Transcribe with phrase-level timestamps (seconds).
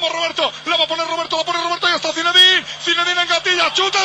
[0.00, 2.64] Vamos Roberto, la va a poner Roberto, la pone Roberto y está Zinedine.
[2.82, 3.98] Zinedine en gatilla, chuta.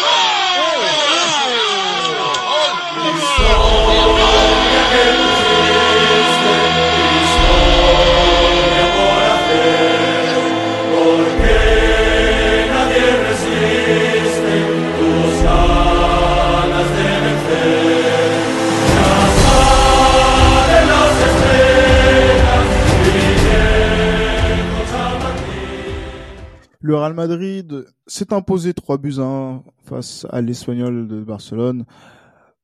[26.85, 31.83] Le Real Madrid s'est imposé 3 buts à 1 face à l'Espagnol de Barcelone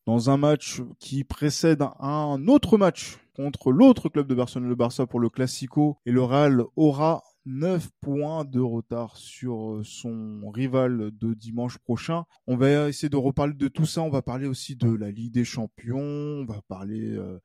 [0.05, 5.07] dans un match qui précède un autre match contre l'autre club de Barcelone, le Barça
[5.07, 11.33] pour le Classico et le Real aura 9 points de retard sur son rival de
[11.33, 12.25] dimanche prochain.
[12.45, 14.03] On va essayer de reparler de tout ça.
[14.03, 15.97] On va parler aussi de la Ligue des Champions.
[15.97, 17.39] On va parler, euh,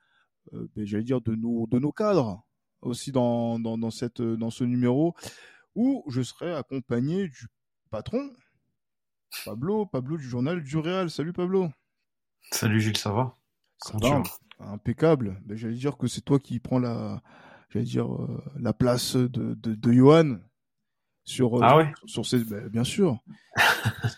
[0.53, 2.45] euh, ben, j'allais dire, de nos, cadres
[2.83, 3.57] aussi dans
[3.91, 5.15] ce numéro
[5.77, 7.47] où je serai accompagné du
[7.91, 8.33] patron,
[9.45, 11.11] Pablo, Pablo du journal du Real.
[11.11, 11.69] Salut Pablo.
[12.51, 13.35] Salut Gilles, ça va?
[13.79, 14.23] Ça va,
[14.59, 15.41] impeccable.
[15.45, 17.23] Ben, j'allais dire que c'est toi qui prends la,
[17.69, 20.39] j'allais dire euh, la place de, de, de Johan
[21.25, 21.93] sur, euh, Ah ouais?
[22.07, 23.19] sur ces, ben, bien sûr.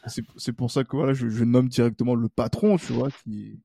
[0.07, 3.61] c'est c'est pour ça que voilà, je, je nomme directement le patron, tu vois, qui,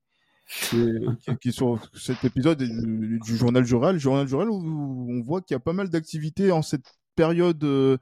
[1.42, 5.42] qui, sur cet épisode du, du journal du Real, journal du Real où on voit
[5.42, 7.98] qu'il y a pas mal d'activités en cette période euh,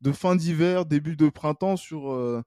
[0.00, 2.42] de fin d'hiver, début de printemps sur euh,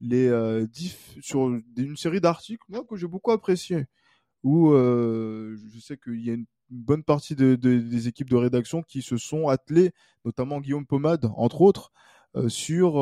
[0.00, 3.86] les euh, diff- sur une série d'articles moi que j'ai beaucoup apprécié
[4.42, 8.36] où euh, je sais qu'il y a une bonne partie de- de- des équipes de
[8.36, 9.90] rédaction qui se sont attelées,
[10.24, 11.92] notamment Guillaume Pomade, entre autres,
[12.36, 12.96] euh, sur,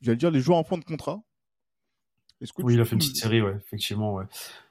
[0.00, 1.22] j'allais dire, les joueurs en fin de contrat.
[2.40, 4.24] Que Oui, il a fait une petite série, ouais, effectivement, ouais.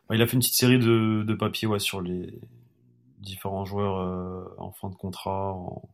[0.09, 2.39] Bah, il a fait une petite série de, de papiers, ouais, sur les
[3.19, 5.87] différents joueurs en fin de contrat, en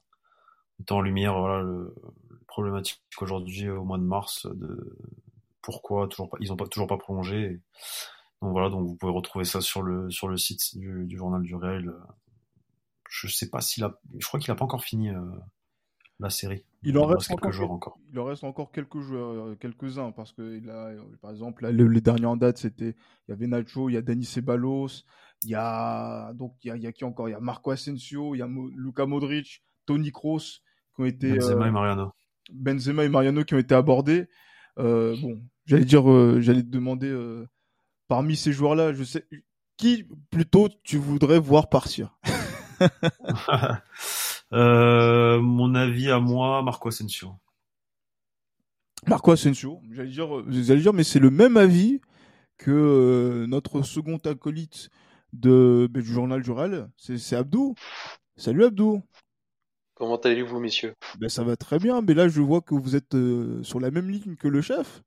[0.80, 1.94] mettant en lumière, voilà, le,
[2.30, 4.97] le problématique aujourd'hui au mois de mars de
[5.61, 7.61] pourquoi toujours pas, ils ont pas toujours pas prolongé.
[8.42, 11.42] Donc voilà, donc vous pouvez retrouver ça sur le sur le site du, du journal
[11.42, 11.92] du Réel.
[13.10, 15.21] Je sais pas s'il a, je crois qu'il a pas encore fini euh,
[16.20, 16.66] la série.
[16.83, 17.99] Il en lui reste quelques encore encore.
[18.11, 21.64] Il en reste encore quelques joueurs, euh, quelques-uns, parce que il a, euh, par exemple,
[21.64, 22.95] là, le- les derniers en date, c'était,
[23.27, 25.04] il y avait Nacho, il y a Denis Ceballos,
[25.43, 27.30] il y a, donc, il y a, il y a qui encore?
[27.30, 30.61] Il y a Marco Asensio, il y a Mo- Luka Modric, Toni Kroos,
[30.98, 32.12] qui ont été, Benzema euh, et Mariano.
[32.52, 34.28] Benzema et Mariano qui ont été abordés.
[34.80, 37.48] Euh, bon, j'allais dire, euh, j'allais te demander, euh,
[38.08, 39.28] parmi ces joueurs-là, je sais,
[39.78, 42.20] qui plutôt tu voudrais voir partir?
[44.54, 47.34] Euh, mon avis à moi, Marco Asensio.
[49.06, 52.00] Marco Asensio, j'allais dire, euh, j'allais dire, mais c'est le même avis
[52.58, 54.90] que euh, notre second acolyte
[55.34, 56.42] de, ben, du journal
[56.96, 57.76] c'est c'est Abdou.
[58.38, 59.04] Salut Abdou.
[59.98, 60.94] Comment allez-vous, messieurs?
[61.20, 63.90] Ben, ça va très bien, mais là je vois que vous êtes euh, sur la
[63.90, 65.02] même ligne que le chef.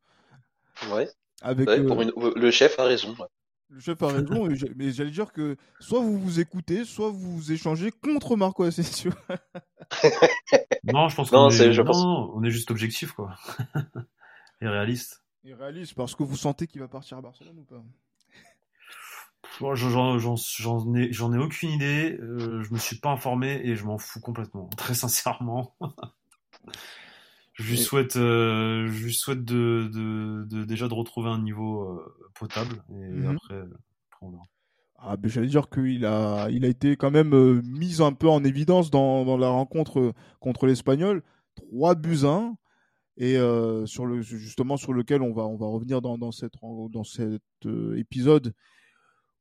[0.91, 1.09] Ouais,
[1.43, 2.13] Avec, ouais, euh, pour une...
[2.37, 3.11] le chef a raison.
[3.11, 3.27] ouais.
[3.69, 7.53] Le chef a raison, mais j'allais dire que soit vous vous écoutez, soit vous vous
[7.53, 9.13] échangez contre Marco Asensio.
[10.85, 13.35] Non, je pense qu'on est, pense- on est juste objectif, quoi.
[14.61, 15.23] Et réaliste.
[15.45, 17.83] Et réaliste, parce que vous sentez qu'il va partir à Barcelone ou pas
[19.61, 20.19] Moi, j'en,
[20.95, 22.19] ai, aucune idée.
[22.21, 24.69] euh, je me suis pas informé et je m'en fous complètement.
[24.77, 25.75] Très sincèrement.
[27.55, 31.83] je lui souhaite, euh, je lui souhaite de, de, de- déjà de retrouver un niveau
[31.83, 33.37] euh, potable et Mhm.
[33.37, 34.45] après, après, on verra.
[35.03, 38.29] Ah, ben, j'allais dire qu'il a, il a été quand même euh, mis un peu
[38.29, 41.23] en évidence dans, dans la rencontre euh, contre l'Espagnol.
[41.57, 42.57] 3 buts à 1.
[43.17, 46.55] Et euh, sur le, justement sur lequel on va, on va revenir dans, dans, cette,
[46.63, 48.55] dans cet euh, épisode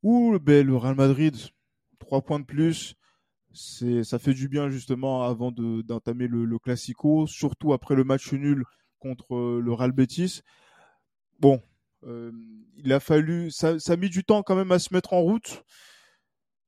[0.03, 1.35] où ben, le Real Madrid,
[1.99, 2.95] 3 points de plus,
[3.53, 8.31] ça fait du bien justement avant de, d'entamer le, le Classico, surtout après le match
[8.33, 8.63] nul
[8.99, 10.41] contre euh, le Real Betis.
[11.39, 11.61] Bon,
[12.05, 12.31] euh,
[12.75, 15.21] il a fallu, ça, ça a mis du temps quand même à se mettre en
[15.21, 15.63] route,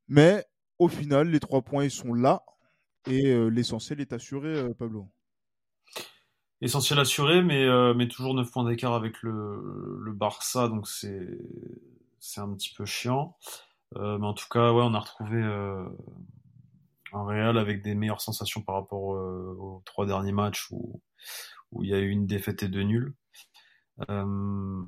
[0.08, 0.46] mais
[0.80, 2.44] au final, les trois points ils sont là
[3.08, 5.10] et euh, l'essentiel est assuré, Pablo.
[6.62, 11.28] Essentiel assuré, mais, mais toujours 9 points d'écart avec le, le Barça, donc c'est,
[12.22, 13.36] c'est un petit peu chiant.
[13.98, 15.86] Euh, mais en tout cas, ouais, on a retrouvé euh,
[17.12, 21.02] un Real avec des meilleures sensations par rapport euh, aux trois derniers matchs où,
[21.74, 23.14] où il y a eu une défaite et deux nuls.
[24.10, 24.84] Euh,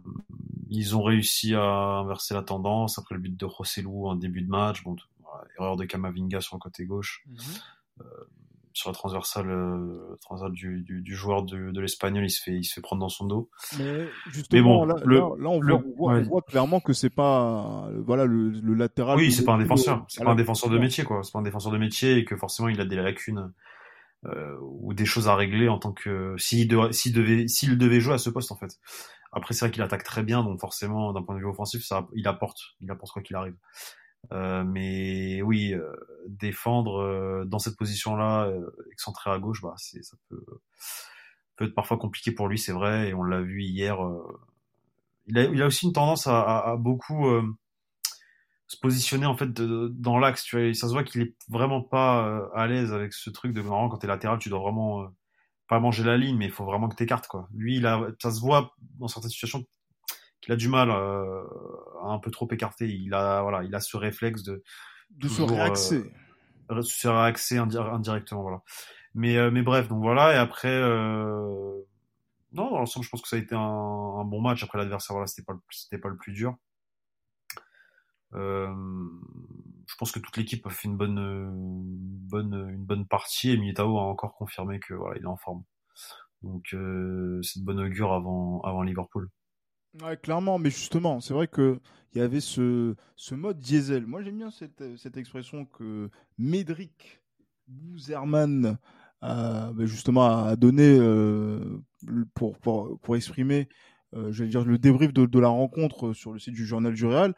[0.69, 4.49] ils ont réussi à inverser la tendance après le but de Rossellou en début de
[4.49, 4.83] match.
[4.83, 4.95] Bon,
[5.57, 7.25] erreur de Kamavinga sur le côté gauche.
[8.75, 12.53] Sur la transversale, euh, transversale du, du, du joueur de, de l'Espagnol, il se fait,
[12.53, 13.49] il se fait prendre dans son dos.
[13.77, 16.23] Mais justement, bon, là, le- là, là, on, le- voit, on voit- on ouais.
[16.23, 19.17] voit clairement que c'est pas, euh, voilà, le, le latéral.
[19.17, 20.03] Oui, de- c'est pas un de- défenseur.
[20.07, 21.21] C'est pas un défenseur de métier, quoi.
[21.23, 23.53] C'est pas un défenseur de métier et que forcément il a des lacunes
[24.25, 28.13] euh, ou des choses à régler en tant que s'il s'il devait s'il devait jouer
[28.15, 28.79] à ce poste en fait.
[29.33, 32.07] Après c'est vrai qu'il attaque très bien donc forcément d'un point de vue offensif ça
[32.15, 33.55] il apporte il apporte quoi qu'il arrive.
[34.31, 35.93] Euh, mais oui euh,
[36.27, 38.49] défendre euh, dans cette position là
[38.91, 40.45] excentré à gauche bah c'est ça peut
[41.57, 43.97] peut être parfois compliqué pour lui c'est vrai et on l'a vu hier.
[45.27, 47.27] il a il a aussi une tendance à, à, à beaucoup
[48.73, 50.43] se positionner en fait dans l'axe.
[50.43, 53.53] Tu vois, ça se voit qu'il est vraiment pas euh, à l'aise avec ce truc
[53.53, 55.07] de normalement quand t'es latéral, tu dois vraiment euh,
[55.67, 57.47] pas manger la ligne, mais il faut vraiment que t'écartes quoi.
[57.53, 59.65] Lui, il a, ça se voit dans certaines situations
[60.43, 61.43] qu'il a du mal euh,
[62.03, 62.87] à un peu trop écarter.
[62.87, 64.63] Il a voilà, il a ce réflexe de
[65.11, 66.11] de se réaxer,
[66.81, 68.61] se réaxer indirectement voilà.
[69.15, 70.81] Mais mais bref, donc voilà et après.
[72.55, 74.63] Non, dans l'ensemble, je pense que ça a été un, un bon match.
[74.63, 76.55] Après l'adversaire, voilà, c'était pas, c'était pas le plus dur.
[78.35, 78.71] Euh,
[79.87, 81.51] je pense que toute l'équipe a fait une bonne,
[82.29, 85.63] bonne, une bonne partie et Militao a encore confirmé que voilà, il est en forme.
[86.41, 89.29] Donc euh, c'est de bonne augure avant, avant Liverpool.
[90.21, 91.79] Clairement, mais justement, c'est vrai que
[92.13, 92.95] il y avait ce,
[93.31, 94.05] mode diesel.
[94.05, 97.21] Moi, j'aime bien cette, cette expression que Médric
[97.67, 98.77] Bouzerman
[99.21, 101.81] a, ben justement a donné euh,
[102.35, 103.67] pour, pour, exprimer,
[104.15, 107.33] euh, j'allais dire, le débrief de, la rencontre sur le site du Journal du Real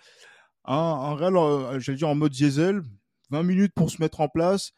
[0.68, 2.81] un, un Real, euh, j'allais dire en mode diesel,
[3.30, 4.72] 20 minutes pour se mettre en place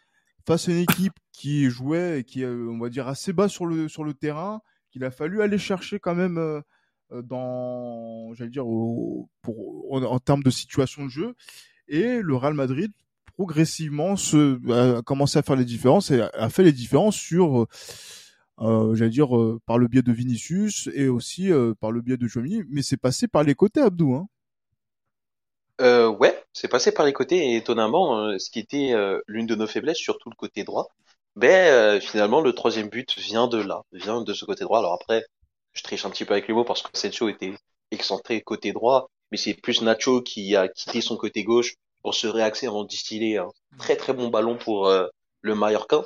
[0.46, 3.66] face à une équipe qui jouait et qui, euh, on va dire, assez bas sur
[3.66, 6.62] le, sur le terrain, qu'il a fallu aller chercher quand même euh,
[7.12, 8.66] dans, j'allais dire,
[9.42, 11.36] pour, en, termes de situation de jeu.
[11.88, 12.92] Et le Real Madrid,
[13.36, 17.68] progressivement, se, a commencé à faire les différences et a, fait les différences sur,
[18.60, 19.30] euh, j'allais dire,
[19.66, 21.50] par le biais de Vinicius et aussi
[21.80, 22.64] par le biais de Jomini.
[22.70, 24.16] Mais c'est passé par les côtés, Abdou.
[24.16, 24.28] Hein.
[25.82, 29.46] Euh, ouais, c'est passé par les côtés et étonnamment, euh, ce qui était euh, l'une
[29.46, 30.88] de nos faiblesses, surtout le côté droit,
[31.36, 34.80] ben euh, finalement le troisième but vient de là, vient de ce côté droit.
[34.80, 35.24] Alors après,
[35.78, 37.54] je triche un petit peu avec les mots parce que Sencho était
[37.92, 42.28] excentré côté droit, mais c'est plus Nacho qui a quitté son côté gauche pour se
[42.28, 44.92] réaxer de distiller un très très bon ballon pour
[45.42, 46.04] le Mallorca.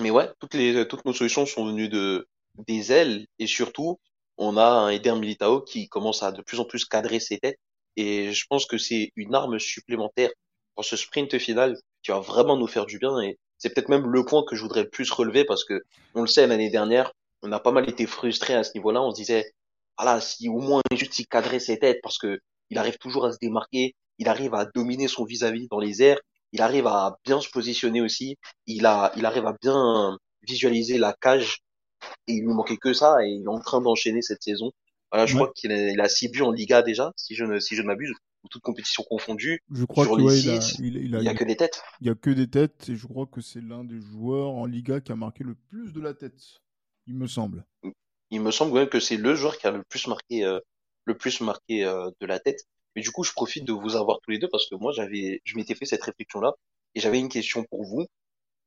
[0.00, 2.26] Mais ouais, toutes les toutes nos solutions sont venues de
[2.58, 3.98] des ailes et surtout
[4.36, 7.58] on a un Eder Militao qui commence à de plus en plus cadrer ses têtes
[7.96, 10.30] et je pense que c'est une arme supplémentaire
[10.74, 13.20] pour ce sprint final qui va vraiment nous faire du bien.
[13.20, 15.82] Et c'est peut-être même le point que je voudrais le plus relever parce que
[16.14, 19.02] on le sait l'année dernière, on a pas mal été frustrés à ce niveau-là.
[19.02, 19.52] On se disait,
[19.98, 22.40] voilà, si au moins juste il cadrait ses têtes parce que
[22.70, 26.20] il arrive toujours à se démarquer, il arrive à dominer son vis-à-vis dans les airs,
[26.52, 31.12] il arrive à bien se positionner aussi, il a, il arrive à bien visualiser la
[31.12, 31.58] cage
[32.26, 34.70] et il nous manquait que ça et il est en train d'enchaîner cette saison.
[35.10, 37.58] Voilà, je crois qu'il a, il a 6 buts en Liga déjà, si je ne,
[37.58, 38.12] si je ne m'abuse,
[38.44, 39.60] ou toute compétition confondue.
[39.72, 40.46] Je crois Sur que les ouais, six,
[40.78, 41.82] il, a, il, il, a, il y a que des têtes.
[42.00, 44.66] Il y a que des têtes et je crois que c'est l'un des joueurs en
[44.66, 46.60] Liga qui a marqué le plus de la tête,
[47.10, 47.64] il me semble.
[48.30, 50.60] Il me semble même que c'est le joueur qui a le plus marqué, euh,
[51.04, 52.60] le plus marqué euh, de la tête.
[52.94, 55.40] Mais du coup, je profite de vous avoir tous les deux parce que moi, j'avais,
[55.44, 56.52] je m'étais fait cette réflexion-là
[56.94, 58.06] et j'avais une question pour vous.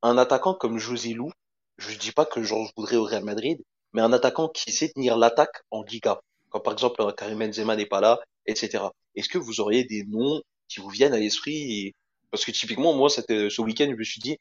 [0.01, 1.31] Un attaquant comme José Lou,
[1.77, 3.61] je dis pas que j'en voudrais au Real Madrid,
[3.93, 6.19] mais un attaquant qui sait tenir l'attaque en Liga
[6.49, 8.83] quand par exemple Karim Benzema n'est pas là, etc.
[9.15, 11.93] Est-ce que vous auriez des noms qui vous viennent à l'esprit
[12.29, 14.37] Parce que typiquement, moi, cette, ce week-end, je me suis dit,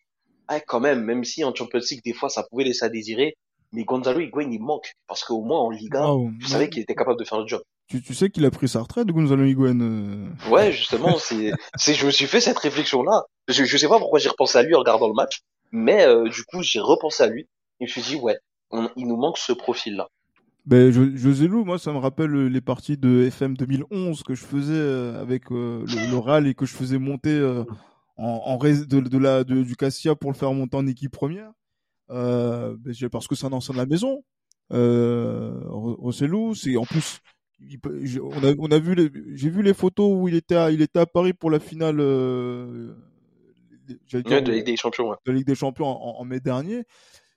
[0.48, 3.36] ah, quand même, même si en Champions League, des fois, ça pouvait laisser à désirer,
[3.72, 4.92] mais Gonzalo Higuain, il manque.
[5.06, 6.30] Parce qu'au moins, en Liga, wow.
[6.40, 7.62] je savais qu'il était capable de faire le job.
[7.88, 10.28] Tu, tu sais qu'il a pris sa retraite, Gonzalo Higuain euh...
[10.50, 13.24] Ouais, justement, c'est, c'est, je me suis fait cette réflexion-là.
[13.48, 15.40] Je, je sais pas pourquoi j'ai repensé à lui en regardant le match,
[15.72, 17.48] mais euh, du coup, j'ai repensé à lui.
[17.80, 18.38] Et je me suis dit, ouais,
[18.70, 20.08] on, il nous manque ce profil-là.
[20.64, 25.18] Ben, José Lou, moi, ça me rappelle les parties de FM 2011 que je faisais
[25.20, 27.64] avec euh, le, le RAL et que je faisais monter euh,
[28.16, 31.50] en, en de, de, la, de, du Cassia pour le faire monter en équipe première.
[32.12, 34.22] Euh, ben, parce que c'est un ancien de la maison.
[34.72, 35.60] Euh,
[36.22, 37.20] Lou, c'est en plus,
[37.60, 37.78] il,
[38.20, 41.00] on a, on a vu, j'ai vu les photos où il était, à, il était
[41.00, 42.94] à Paris pour la finale euh,
[44.06, 45.16] dire, de la Ligue des Champions, ouais.
[45.26, 46.84] de la Ligue des Champions en, en mai dernier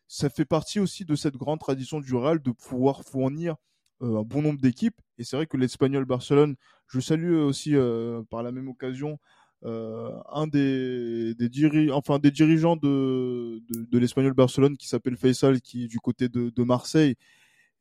[0.08, 3.55] ça fait partie aussi de cette grande tradition du Real de pouvoir fournir
[4.01, 5.00] euh, un bon nombre d'équipes.
[5.17, 6.55] Et c'est vrai que l'Espagnol Barcelone,
[6.88, 9.17] je salue aussi euh, par la même occasion
[9.65, 15.62] euh, un des, des, diri enfin, des dirigeants de, de, l'Espagnol Barcelone qui s'appelle Faisal,
[15.62, 17.15] qui est du côté de, Marseille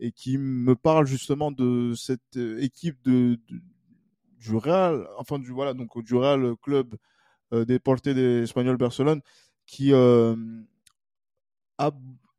[0.00, 3.38] et qui me parle justement de cette équipe de,
[4.44, 6.96] du Real, enfin du voilà donc du Real Club
[7.52, 9.20] euh, des Portés d'Espagnol Barcelone
[9.66, 10.36] qui euh,
[11.78, 11.90] à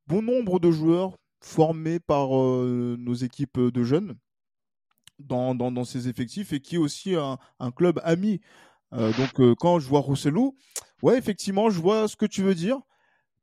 [0.07, 4.15] bon nombre de joueurs formés par euh, nos équipes de jeunes
[5.19, 8.41] dans, dans, ces effectifs et qui est aussi un club ami.
[8.95, 10.55] Euh, donc euh, quand je vois Rossellou,
[11.01, 12.77] ouais effectivement je vois ce que tu veux dire,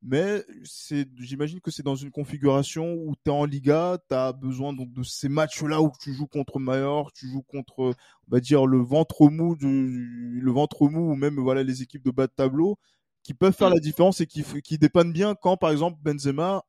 [0.02, 4.32] mais c'est, j'imagine que c'est dans une configuration où tu es en Liga, tu as
[4.32, 7.94] besoin donc de ces matchs-là où tu joues contre Mayor, tu joues contre, on
[8.28, 12.10] va dire, le ventre mou, du, le ventre mou ou même voilà les équipes de
[12.10, 12.78] bas de tableau
[13.22, 16.64] qui peuvent faire la différence et qui, qui dépannent bien quand, par exemple, Benzema,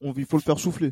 [0.00, 0.90] on, il faut le faire souffler.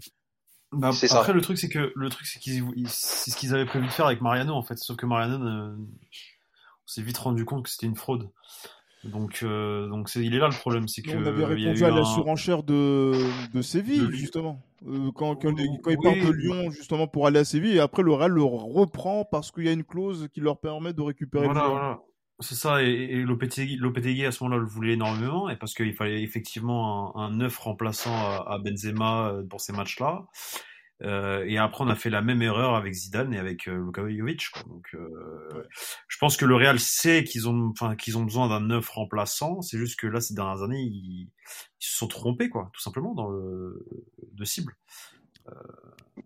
[0.72, 3.86] Bah, après, le truc, c'est que le truc, c'est qu'ils, c'est ce qu'ils avaient prévu
[3.86, 4.78] de faire avec Mariano, en fait.
[4.78, 5.76] Sauf que Mariano,
[6.86, 8.30] on s'est vite rendu compte que c'était une fraude.
[9.04, 11.10] Donc, euh, donc c'est, il est là le problème, c'est que.
[11.10, 13.12] On avait répondu à la surenchère de,
[13.52, 14.62] de Séville, justement.
[14.86, 18.02] Euh, quand, quand, quand, ils partent de Lyon, justement, pour aller à Séville, et après
[18.02, 21.46] le Real le reprend parce qu'il y a une clause qui leur permet de récupérer
[21.46, 21.98] voilà, le Voilà.
[22.40, 26.22] C'est ça, et, et Lopetegui, à ce moment-là le voulait énormément, et parce qu'il fallait
[26.22, 30.26] effectivement un, neuf remplaçant à, Benzema euh, pour ces matchs-là.
[31.02, 34.02] Euh, et après, on a fait la même erreur avec Zidane et avec euh, Luka
[34.08, 34.46] Jovic.
[34.66, 35.66] Donc, euh,
[36.08, 39.60] je pense que le Real sait qu'ils ont, enfin, qu'ils ont besoin d'un neuf remplaçant.
[39.60, 41.30] C'est juste que là, ces dernières années, ils,
[41.78, 43.86] se sont trompés, quoi, tout simplement dans le
[44.32, 44.76] de cible.
[45.48, 45.52] Euh,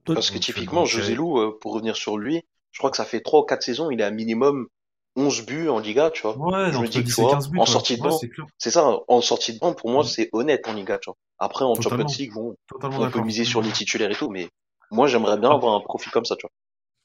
[0.06, 3.40] parce que typiquement, José Lou, pour revenir sur lui, je crois que ça fait trois
[3.40, 4.68] ou quatre saisons, il a un minimum
[5.16, 6.36] 11 buts en Liga, tu vois.
[6.36, 8.18] Ouais, je me dis, tu en sortie de banc,
[8.58, 11.16] c'est ça, en sortie de banc, pour moi, c'est honnête en Liga, tu vois.
[11.38, 14.48] Après, en Champions League, bon, on peut miser sur les titulaires et tout, mais
[14.90, 16.52] moi, j'aimerais bien avoir un profil comme ça, tu vois.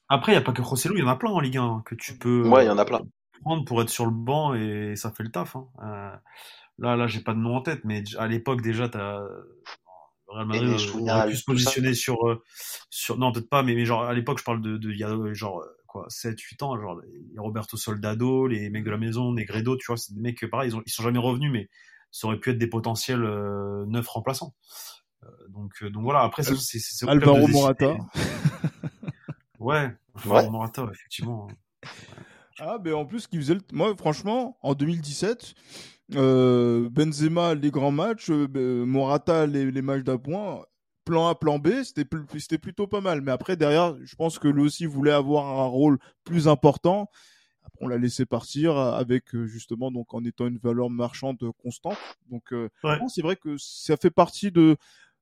[0.08, 1.82] Après, il n'y a pas que Rosselló, il y en a plein en Ligue 1
[1.84, 3.00] que tu peux ouais, y en a plein.
[3.40, 5.56] prendre pour être sur le banc et ça fait le taf.
[5.56, 5.66] Hein.
[5.82, 6.16] Euh,
[6.78, 9.20] là, là, j'ai pas de nom en tête, mais à l'époque, déjà, t'as
[10.28, 12.42] Real Madrid aurait pu se positionner sur, euh,
[12.90, 15.64] sur, non, peut-être pas, mais, mais genre, à l'époque, je parle de, y a, genre,
[16.08, 19.96] 7, 8 ans, genre les Roberto Soldado, les mecs de la maison, Negredo, tu vois,
[19.96, 21.68] c'est des mecs pareil, ils, ont, ils sont jamais revenus, mais
[22.10, 24.54] ça aurait pu être des potentiels euh, neuf remplaçants.
[25.22, 27.96] Euh, donc, euh, donc voilà, après, c'est Alvaro Morata.
[29.58, 31.48] ouais, Alvaro Morata, effectivement.
[32.58, 35.52] Ah, mais en plus, qui faisait moi, franchement, en 2017,
[36.14, 40.64] euh, Benzema, les grands matchs, Morata, les, les matchs d'appoint,
[41.06, 42.04] plan A, plan B, c'était
[42.38, 43.22] c'était plutôt pas mal.
[43.22, 47.08] Mais après, derrière, je pense que lui aussi voulait avoir un rôle plus important.
[47.64, 51.96] Après, on l'a laissé partir avec euh, justement donc en étant une valeur marchande constante.
[52.30, 52.68] Donc, euh,
[53.08, 54.76] c'est vrai que ça fait partie de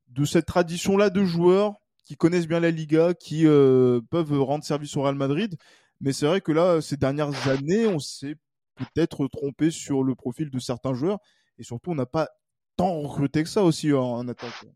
[0.08, 1.74] de cette tradition là de joueurs
[2.04, 5.56] qui connaissent bien la Liga, qui euh, peuvent rendre service au Real Madrid.
[6.00, 8.36] Mais c'est vrai que là, ces dernières années, on s'est
[8.74, 11.18] peut-être trompé sur le profil de certains joueurs
[11.58, 12.28] et surtout, on n'a pas
[12.76, 14.66] tant recruté que ça aussi en, en attaque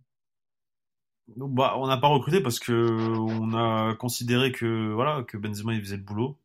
[1.37, 5.81] bah, on n'a pas recruté parce que on a considéré que voilà que Benzema il
[5.81, 6.39] faisait le boulot,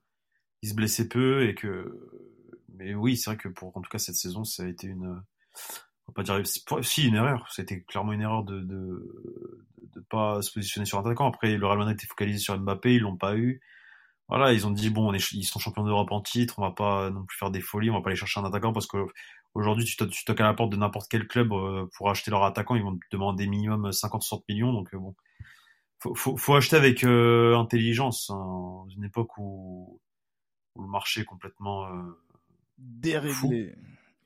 [0.62, 2.10] il se blessait peu et que
[2.76, 5.22] mais oui c'est vrai que pour en tout cas cette saison ça a été une
[6.08, 6.42] on va pas dire
[6.84, 7.48] si une erreur.
[7.50, 11.66] C'était clairement une erreur de, de de pas se positionner sur un attaquant après le
[11.66, 13.62] Real Madrid était focalisé sur Mbappé ils l'ont pas eu.
[14.28, 17.24] Voilà ils ont dit bon ils sont champions d'Europe en titre on va pas non
[17.26, 18.98] plus faire des folies on va pas aller chercher un attaquant parce que
[19.56, 22.76] Aujourd'hui, tu, toques à la porte de n'importe quel club euh, pour acheter leur attaquant,
[22.76, 24.74] ils vont te demander minimum 50-60 millions.
[24.74, 25.16] Donc euh, bon,
[26.00, 30.00] faut, faut, acheter avec euh, intelligence hein, dans une époque où,
[30.80, 31.88] le marché est complètement
[32.80, 33.76] déréglé.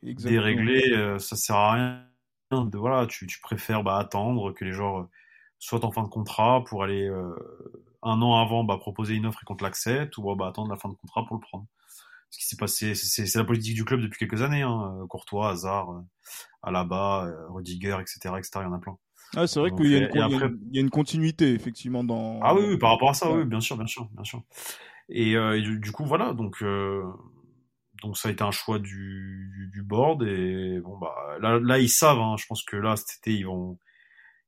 [0.01, 2.05] Déréglé, ça sert à rien.
[2.51, 5.09] De, voilà, tu, tu préfères bah, attendre que les joueurs
[5.59, 7.05] soient en fin de contrat pour aller
[8.01, 10.77] un an avant bah, proposer une offre et qu'on te l'accepte ou bah, attendre la
[10.77, 11.67] fin de contrat pour le prendre
[12.29, 12.95] ce qui s'est passé.
[12.95, 14.61] C'est la politique du club depuis quelques années.
[14.61, 15.05] Hein.
[15.09, 16.01] Courtois, Hazard, euh,
[16.63, 18.49] Alaba, euh, Rudiger, etc., etc.
[18.57, 18.97] Il y en a plein.
[19.35, 22.39] Ah, c'est vrai qu'il y, a une continuité effectivement dans.
[22.41, 24.41] Ah oui, par rapport à ça, oui, bien sûr, bien sûr, bien sûr.
[25.09, 26.63] Et, euh, du, coup, voilà, donc
[28.03, 31.89] donc ça a été un choix du, du, board et bon bah là, là ils
[31.89, 32.19] savent.
[32.19, 33.79] Hein, je pense que là cet été ils vont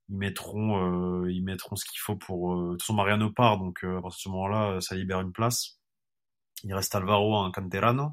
[0.07, 2.55] ils mettront ils mettront ce qu'il faut pour.
[2.55, 5.78] de toute façon, Mariano part, donc à partir de ce moment-là, ça libère une place.
[6.63, 8.11] Il reste Alvaro, un canterano,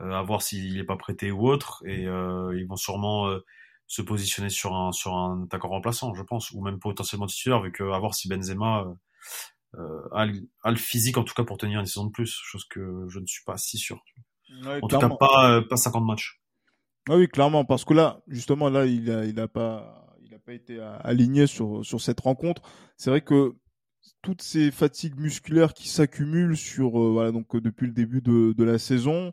[0.00, 1.82] euh, à voir s'il n'est pas prêté ou autre.
[1.86, 3.44] Et euh, ils vont sûrement euh,
[3.86, 7.72] se positionner sur un sur un attaquant remplaçant, je pense, ou même potentiellement titulaire, vu
[7.72, 8.86] que à voir si Benzema
[10.12, 13.18] a, le physique en tout cas pour tenir une saison de plus, chose que je
[13.18, 14.00] ne suis pas si sûr.
[14.82, 16.40] en tout cas, pas pas 50 matchs.
[17.08, 20.38] Ah oui, clairement, parce que là, justement, là, il a, il a pas, il a
[20.38, 22.62] pas été aligné sur sur cette rencontre.
[22.96, 23.54] C'est vrai que
[24.22, 28.52] toutes ces fatigues musculaires qui s'accumulent sur euh, voilà donc euh, depuis le début de,
[28.56, 29.32] de la saison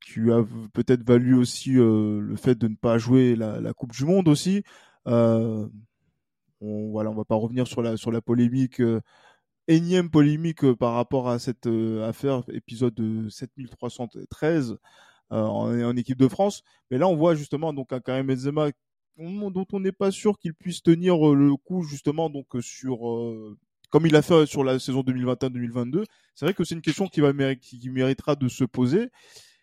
[0.00, 4.04] qui a peut-être valu aussi euh, le fait de ne pas jouer la, Coupe du
[4.04, 4.62] Monde aussi
[5.06, 5.70] on
[6.60, 8.82] voilà on va pas revenir sur la sur la polémique
[9.68, 14.76] énième polémique par rapport à cette affaire épisode 7313
[15.30, 16.62] en, en, équipe de France.
[16.90, 18.70] Mais là on voit justement donc un Karim Benzema
[19.18, 22.98] dont on n'est pas sûr qu'il puisse tenir le coup justement donc sur
[23.90, 26.04] comme il a fait sur la saison 2021-2022,
[26.34, 29.10] c'est vrai que c'est une question qui, va, qui méritera de se poser.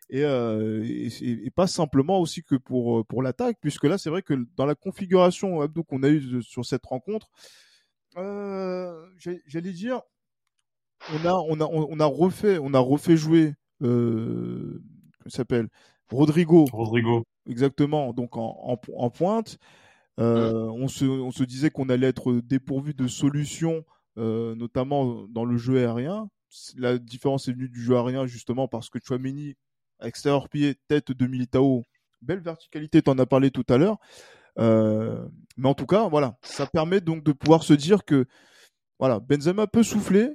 [0.09, 4.21] et, euh, et, et, pas simplement aussi que pour pour l'attaque, puisque là c'est vrai
[4.21, 7.27] que dans la configuration Abdou qu'on a eu sur cette rencontre,
[8.17, 9.07] euh,
[9.47, 10.01] j'allais dire,
[11.11, 14.81] on a on a on a refait on a refait jouer euh,
[15.27, 15.69] s'appelle?
[16.11, 16.65] Rodrigo.
[16.71, 17.25] Rodrigo.
[17.49, 18.13] Exactement.
[18.13, 19.57] Donc en, en, en pointe.
[20.17, 23.83] Euh, on, se, on se disait qu'on allait être dépourvu de solutions,
[24.17, 26.29] euh, notamment dans le jeu aérien.
[26.77, 29.55] La différence est venue du jeu aérien justement parce que Chouameni,
[30.01, 31.83] extérieur pied, tête de Militao,
[32.21, 33.97] belle verticalité, tu en as parlé tout à l'heure.
[34.57, 38.25] Euh, mais en tout cas, voilà, ça permet donc de pouvoir se dire que
[38.99, 40.29] voilà, Benzema peut souffler,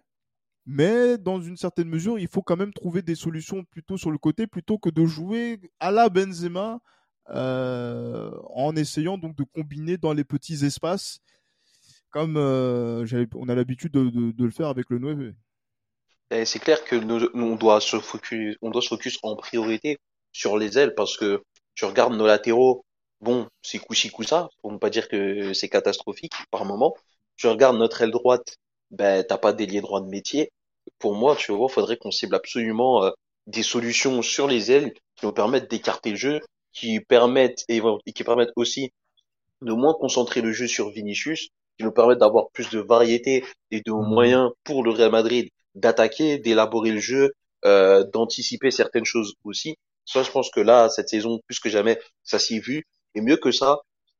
[0.67, 4.19] mais dans une certaine mesure, il faut quand même trouver des solutions plutôt sur le
[4.19, 6.81] côté plutôt que de jouer à la Benzema
[7.31, 11.21] euh, en essayant donc de combiner dans les petits espaces
[12.11, 15.35] comme euh, on a l'habitude de, de, de, le faire avec le 9.
[16.45, 19.99] C'est clair que nous, on doit se focus, on doit se focus en priorité
[20.33, 21.43] sur les ailes parce que
[21.75, 22.85] tu regardes nos latéraux,
[23.21, 26.95] bon, c'est couchi ça, pour ne pas dire que c'est catastrophique par moment.
[27.37, 28.59] Tu regardes notre aile droite,
[28.91, 30.53] ben t'as pas d'ailier droit de métier.
[30.99, 33.11] Pour moi, tu vois, faudrait qu'on cible absolument euh,
[33.47, 36.41] des solutions sur les ailes qui nous permettent d'écarter le jeu
[36.73, 37.83] qui permettent et,
[38.15, 38.93] qui permettent aussi
[39.63, 41.49] de moins concentrer le jeu sur Vinicius,
[41.81, 44.07] qui nous permettent d'avoir plus de variété et de mhm.
[44.07, 47.33] moyens pour le Real Madrid d'attaquer, d'élaborer le jeu,
[47.65, 49.77] euh, d'anticiper certaines choses aussi.
[50.05, 52.85] Ça, je pense que là, cette saison, plus que jamais, ça s'y est vu.
[53.15, 53.79] Et mieux que ça,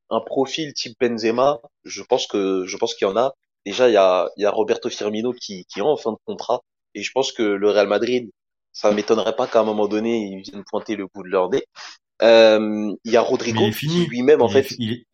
[0.09, 3.33] un profil type Benzema, je pense que je pense qu'il y en a.
[3.65, 6.17] Déjà, il y a, il y a Roberto Firmino qui, qui est en fin de
[6.25, 6.61] contrat.
[6.95, 8.31] Et je pense que le Real Madrid,
[8.73, 11.63] ça m'étonnerait pas qu'à un moment donné, ils viennent pointer le bout de leur nez.
[12.23, 14.67] Euh, il y a Rodrigo qui lui-même en fait.
[14.77, 15.05] il, est,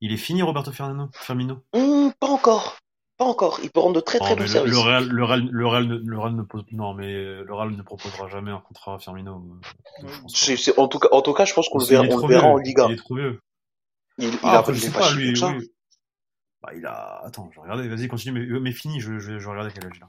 [0.00, 1.08] il est fini Roberto Firmino.
[1.14, 1.62] Firmino?
[1.74, 2.78] Mmh, pas encore.
[3.18, 3.60] Pas encore.
[3.62, 4.72] Il peut rendre de très très bons services.
[4.72, 7.82] Le Real, le Real, le Real, le Real ne pose, non, mais le Real ne
[7.82, 9.42] proposera jamais un contrat à Firmino.
[10.28, 12.26] C'est, c'est, en tout cas, en tout cas, je pense qu'on le verra, on le
[12.26, 12.86] verra en Liga.
[12.88, 13.40] Il est trop vieux.
[14.18, 15.70] Il, il ah, a, je sais pas, lui, oui.
[16.62, 19.44] Bah, il a, attends, je vais regarder, vas-y, continue, mais, mais fini, je, je, je
[19.44, 20.08] vais regarder quel âge il a.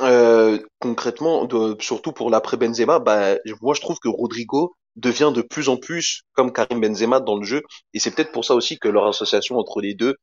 [0.00, 5.42] Euh, concrètement, de, surtout pour l'après Benzema, bah, moi je trouve que Rodrigo, devient de
[5.42, 7.62] plus en plus comme Karim Benzema dans le jeu.
[7.94, 10.16] Et c'est peut-être pour ça aussi que leur association entre les deux,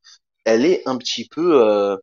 [0.46, 1.64] elle est un petit peu...
[1.64, 1.98] Euh...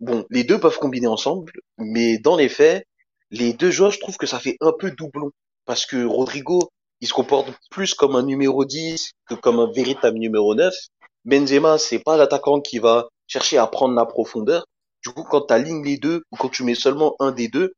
[0.00, 2.86] Bon, les deux peuvent combiner ensemble, mais dans les faits,
[3.30, 5.30] les deux joueurs, je trouve que ça fait un peu doublon.
[5.64, 10.18] Parce que Rodrigo, il se comporte plus comme un numéro 10 que comme un véritable
[10.18, 10.74] numéro 9.
[11.24, 14.64] Benzema, c'est pas l'attaquant qui va chercher à prendre la profondeur.
[15.04, 17.72] Du coup, quand tu alignes les deux, ou quand tu mets seulement un des deux,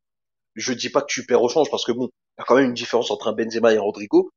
[0.59, 2.57] je dis pas que tu perds au change, parce que bon, il y a quand
[2.57, 4.31] même une différence entre un Benzema et un Rodrigo.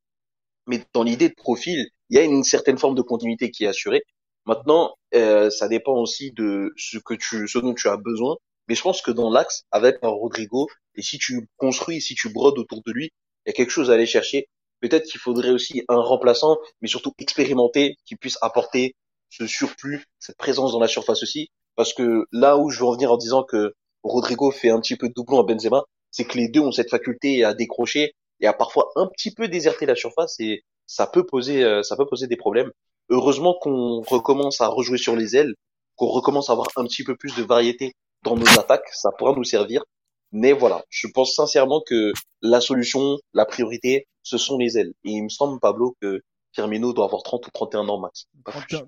[0.68, 3.68] Mais dans l'idée de profil, il y a une certaine forme de continuité qui est
[3.68, 4.04] assurée.
[4.46, 8.38] Maintenant, euh, ça dépend aussi de ce que tu, ce dont tu as besoin.
[8.68, 12.30] Mais je pense que dans l'axe, avec un Rodrigo, et si tu construis, si tu
[12.30, 13.12] brodes autour de lui,
[13.46, 14.48] il y a quelque chose à aller chercher.
[14.80, 18.96] Peut-être qu'il faudrait aussi un remplaçant, mais surtout expérimenté, qui puisse apporter
[19.30, 21.50] ce surplus, cette présence dans la surface aussi.
[21.76, 24.96] Parce que là où je veux en venir en disant que Rodrigo fait un petit
[24.96, 28.48] peu de doublon à Benzema, c'est que les deux ont cette faculté à décrocher et
[28.48, 32.06] à parfois un petit peu déserter la surface et ça peut poser euh, ça peut
[32.06, 32.72] poser des problèmes.
[33.10, 35.56] Heureusement qu'on recommence à rejouer sur les ailes,
[35.96, 37.94] qu'on recommence à avoir un petit peu plus de variété
[38.24, 39.84] dans nos attaques, ça pourra nous servir.
[40.32, 44.94] Mais voilà, je pense sincèrement que la solution, la priorité, ce sont les ailes.
[45.04, 46.22] Et il me semble, Pablo, que
[46.54, 48.28] Firmino doit avoir 30 ou 31 ans max.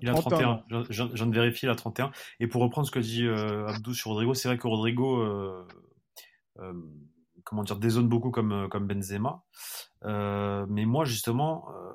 [0.00, 2.12] il a 31, je, viens de vérifier, il a 31.
[2.40, 5.66] Et pour reprendre ce que dit euh, Abdou sur Rodrigo, c'est vrai que Rodrigo, euh,
[6.60, 6.72] euh,
[7.54, 9.44] comment dire, dézone beaucoup comme, euh, comme Benzema.
[10.04, 11.92] Euh, mais moi, justement, euh,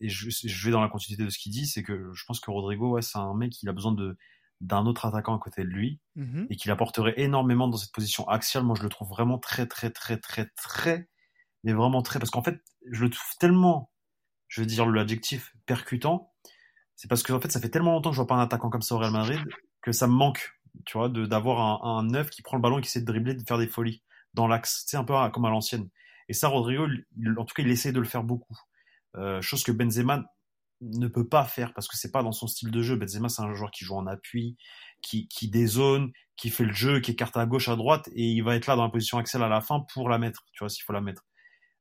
[0.00, 2.40] et je, je, vais dans la continuité de ce qu'il dit, c'est que je pense
[2.40, 4.16] que Rodrigo, ouais, c'est un mec qui a besoin de
[4.62, 6.46] d'un autre attaquant à côté de lui mm-hmm.
[6.48, 8.64] et qu'il apporterait énormément dans cette position axiale.
[8.64, 11.10] Moi, je le trouve vraiment très, très, très, très, très,
[11.62, 13.90] mais vraiment très, parce qu'en fait, je le trouve tellement,
[14.48, 16.32] je veux dire l'adjectif percutant,
[16.94, 18.70] c'est parce que en fait, ça fait tellement longtemps que je vois pas un attaquant
[18.70, 19.40] comme ça au Real Madrid
[19.82, 22.80] que ça me manque, tu vois, d'avoir un, un neuf qui prend le ballon et
[22.80, 24.02] qui essaie de dribbler, de faire des folies
[24.36, 25.88] dans l'axe, c'est un peu comme à l'ancienne.
[26.28, 28.56] Et ça, Rodrigo, en tout cas, il essaie de le faire beaucoup.
[29.16, 30.24] Euh, chose que Benzema
[30.82, 32.96] ne peut pas faire parce que c'est pas dans son style de jeu.
[32.96, 34.56] Benzema, c'est un joueur qui joue en appui,
[35.02, 38.42] qui, qui dézone, qui fait le jeu, qui écarte à gauche, à droite, et il
[38.42, 40.68] va être là dans la position axelle à la fin pour la mettre, tu vois,
[40.68, 41.24] s'il faut la mettre.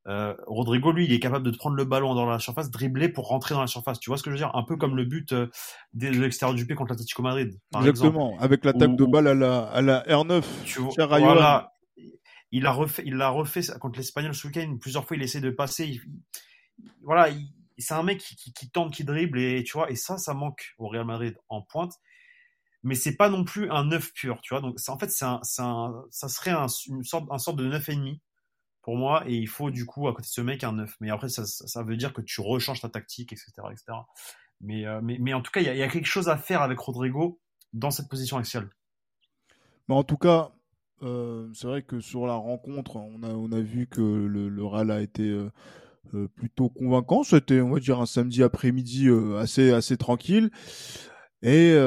[0.08, 3.28] Euh, Rodrigo, lui, il est capable de prendre le ballon dans la surface, dribbler pour
[3.28, 4.00] rentrer dans la surface.
[4.00, 4.56] Tu vois ce que je veux dire?
[4.56, 5.48] Un peu comme le but euh,
[5.94, 7.60] de l'extérieur du pied contre l'Atlético Madrid.
[7.76, 10.44] Exactement, avec l'attaque de balle à la, à la R9.
[10.64, 11.74] Tu vois, voilà,
[12.52, 14.78] il a refait, il l'a refait contre l'Espagnol ce week-end.
[14.80, 16.00] Plusieurs fois, il essaie de passer.
[17.02, 17.34] voilà,
[17.78, 19.92] c'est un mec qui, tente, qui dribble et tu vois.
[19.92, 21.94] Et ça, ça manque au Real Madrid en pointe.
[22.84, 24.62] Mais c'est pas non plus un neuf pur, tu vois.
[24.62, 28.22] Donc, en fait, c'est ça serait un, une sorte, de neuf et demi
[28.84, 30.96] pour moi, et il faut du coup à côté de ce mec un 9.
[31.00, 33.52] Mais après, ça, ça, veut dire que tu rechanges ta tactique, etc.
[33.72, 33.98] etc.
[34.62, 36.78] Mais, euh, mais en tout cas, il y, y, a quelque chose à faire avec
[36.78, 37.42] Rodrigo
[37.74, 38.70] dans cette position axiale.
[39.88, 40.52] Mais en tout cas,
[41.06, 45.02] euh, c'est vrai que sur la rencontre, on a, vu que le, le Real a
[45.02, 45.52] été euh,
[46.14, 47.24] euh plutôt convaincant.
[47.24, 50.50] C'était, on va dire, un samedi après-midi assez, assez tranquille.
[51.42, 51.78] Et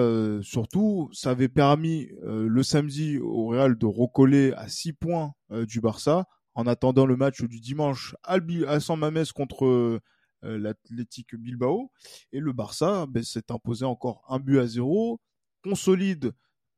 [0.43, 5.33] surtout, ça avait permis le samedi au Real de recoller à 6 points
[5.67, 10.01] du Barça en attendant le match du dimanche à, à San Mamés contre
[10.43, 11.91] l'Athletic Bilbao.
[12.33, 15.21] Et le Barça ben, s'est imposé encore un but à zéro,
[15.65, 16.31] consolide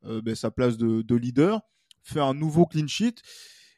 [0.03, 1.61] ben, sa place de leader
[2.03, 3.21] fait un nouveau clean sheet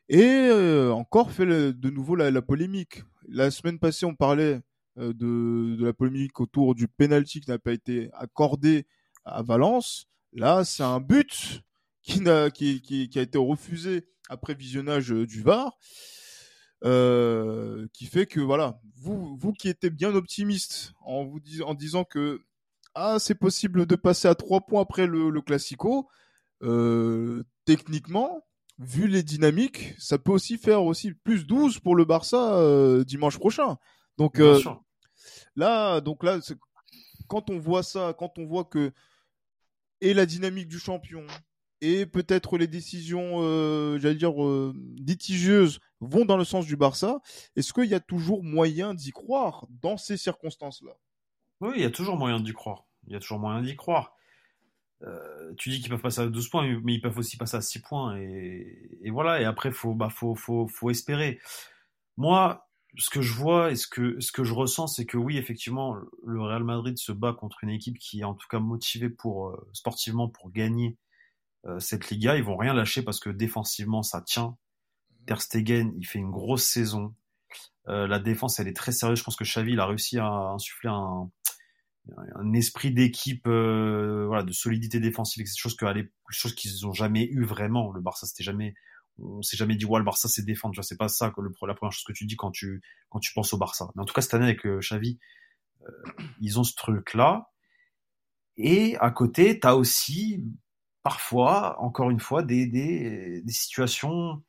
[0.10, 3.04] et euh, encore fait de nouveau la, polémique.
[3.28, 4.62] La semaine passée, on parlait
[4.98, 8.86] euh, de, de, la polémique autour du penalty qui n'a pas été accordé
[9.26, 10.08] à Valence.
[10.34, 11.62] Là, c'est un but
[12.02, 15.78] qui, a, qui, qui, a été refusé après visionnage euh, du VAR.
[17.94, 22.42] Qui fait que voilà, vous, vous qui étiez bien optimiste en vous disant que
[22.94, 26.10] ah c'est possible de passer à trois points après le, le classico,
[26.64, 28.44] euh, techniquement,
[28.80, 33.38] vu les dynamiques, ça peut aussi faire aussi plus 12 pour le Barça euh, dimanche
[33.38, 33.78] prochain.
[34.18, 34.60] Donc euh,
[35.56, 36.40] là, donc là,
[37.28, 38.92] quand on voit ça, quand on voit que
[40.02, 41.26] et la dynamique du champion
[41.82, 44.34] et peut-être les décisions, euh, j'allais dire
[44.98, 47.20] litigieuses, vont dans le sens du Barça,
[47.56, 50.94] est-ce qu'il y a toujours moyen d'y croire dans ces circonstances-là?
[51.62, 52.86] Oui, il y a toujours moyen d'y croire.
[53.08, 54.16] Il y a toujours moyen d'y croire.
[55.06, 57.62] Euh, tu dis qu'ils peuvent passer à 12 points, mais ils peuvent aussi passer à
[57.62, 58.18] 6 points.
[58.18, 61.40] Et, voilà, et après, faut, bah, faut, espérer.
[62.18, 66.42] Moi, ce que je vois et ce que, je ressens, c'est que oui, effectivement, le
[66.42, 69.70] Real Madrid se bat contre une équipe qui est en tout cas motivée pour, euh,
[69.74, 70.98] sportivement pour gagner
[71.66, 72.38] euh, cette Liga.
[72.38, 74.58] Ils vont rien lâcher parce que défensivement, ça tient.
[75.26, 77.14] Ter Stegen, il fait une grosse saison.
[77.86, 79.20] La défense, elle est très sérieuse.
[79.20, 81.30] Je pense que Xavi, il a réussi à insuffler un,
[82.36, 85.86] un esprit d'équipe, euh, voilà, de solidité défensive, c'est chose que
[86.30, 87.92] chose qu'ils ont jamais eu vraiment.
[87.94, 88.74] Le Barça, c'était jamais,
[89.20, 90.74] on s'est jamais dit ouais, le Barça c'est défendre.
[90.74, 93.20] Tu vois, c'est pas ça le, la première chose que tu dis quand tu quand
[93.20, 93.90] tu penses au Barça.
[93.96, 95.20] Mais en tout cas cette année avec euh, Xavi,
[95.84, 95.92] euh,
[96.42, 97.50] ils ont ce truc là.
[98.58, 100.44] Et à côté, t'as aussi
[101.04, 104.44] parfois, encore une fois, des des, des situations où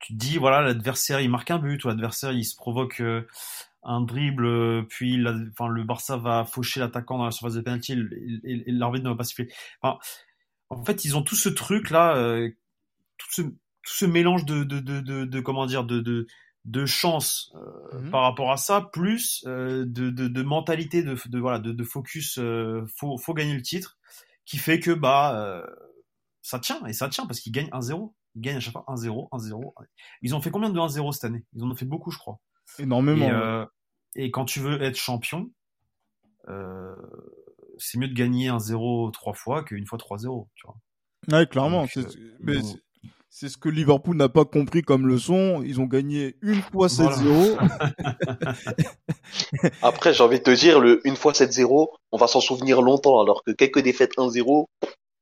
[0.00, 3.26] tu te dis voilà l'adversaire il marque un but ou l'adversaire il se provoque euh,
[3.82, 7.60] un dribble, euh, puis la, enfin, le Barça va faucher l'attaquant dans la surface de
[7.60, 9.52] pénalty et, et, l'arbitre ne va pas siffler.
[9.80, 9.98] Enfin,
[10.70, 12.50] en fait, ils ont tout ce truc là, euh,
[13.16, 16.26] tout, ce, tout ce mélange de, de, de, de, de comment dire, de, de,
[16.64, 18.10] de chance euh, mmh.
[18.10, 21.84] par rapport à ça, plus euh, de, de, de, mentalité, de, de voilà, de, de
[21.84, 23.98] focus, euh, faut, faut gagner le titre,
[24.44, 25.62] qui fait que bah
[26.42, 28.12] ça tient et ça tient parce qu'ils gagnent 1-0.
[28.34, 29.72] Ils gagnent à chaque fois 1-0, 1-0.
[30.22, 31.44] Ils ont fait combien de 1-0 cette année?
[31.54, 32.38] Ils en ont fait beaucoup, je crois.
[32.78, 33.26] Énormément.
[33.26, 33.64] Et, euh,
[34.14, 35.50] et quand tu veux être champion,
[36.48, 36.94] euh,
[37.78, 40.48] c'est mieux de gagner un 0 trois fois qu'une fois 3-0.
[40.54, 40.76] Tu vois.
[41.38, 41.86] Ouais, clairement.
[41.86, 42.06] C'est
[42.48, 42.60] euh,
[43.30, 45.62] ce que Liverpool n'a pas compris comme leçon.
[45.64, 47.54] Ils ont gagné une fois 7-0.
[47.54, 48.54] Voilà.
[49.82, 53.20] Après, j'ai envie de te dire, le une fois 7-0, on va s'en souvenir longtemps,
[53.20, 54.66] alors que quelques défaites 1-0,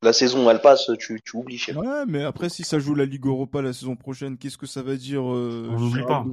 [0.03, 1.59] la saison elle passe, tu, tu oublies.
[1.59, 1.77] Chef.
[1.77, 4.83] Ouais, mais après, si ça joue la Ligue Europa la saison prochaine, qu'est-ce que ça
[4.83, 6.25] va dire euh, On n'oublie pas.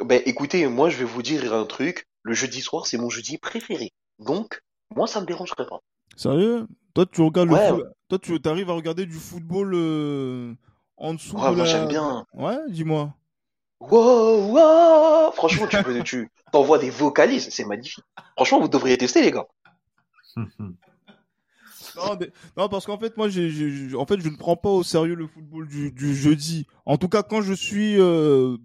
[0.00, 2.06] Ben écoutez, moi je vais vous dire un truc.
[2.22, 3.92] Le jeudi soir, c'est mon jeudi préféré.
[4.18, 4.60] Donc,
[4.94, 5.80] moi ça me dérangerait pas.
[6.16, 6.66] Sérieux?
[6.94, 7.86] Toi tu regardes ouais, le foot...
[8.08, 10.54] Toi tu arrives à regarder du football euh,
[10.96, 11.70] en dessous ouais, de moi la...
[11.70, 12.24] j'aime bien.
[12.32, 13.14] Ouais, dis-moi.
[13.80, 18.04] Wow, wow Franchement, tu peux, tu t'envoies des vocalises, c'est magnifique.
[18.36, 19.46] Franchement, vous devriez tester les gars.
[21.96, 23.30] Non, mais, non, parce qu'en fait, moi, en
[24.06, 26.66] fait, je ne prends pas au sérieux le football du, du jeudi.
[26.86, 28.56] En tout cas, quand je suis, euh,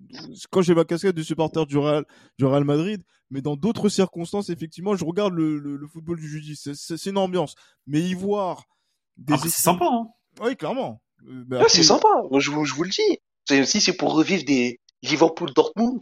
[0.52, 2.06] quand j'ai ma casquette de supporter du Real,
[2.38, 6.28] du Real Madrid, mais dans d'autres circonstances, effectivement, je regarde le, le, le football du
[6.28, 6.56] jeudi.
[6.56, 7.56] C'est, une ambiance.
[7.86, 8.64] Mais y voir
[9.18, 9.34] des.
[9.34, 10.08] Après, c'est sympa, hein.
[10.42, 11.02] Oui, clairement.
[11.28, 12.08] Euh, ouais, c'est sympa.
[12.32, 13.66] Moi, je, je vous le dis.
[13.66, 16.02] Si c'est pour revivre des Liverpool Dortmund.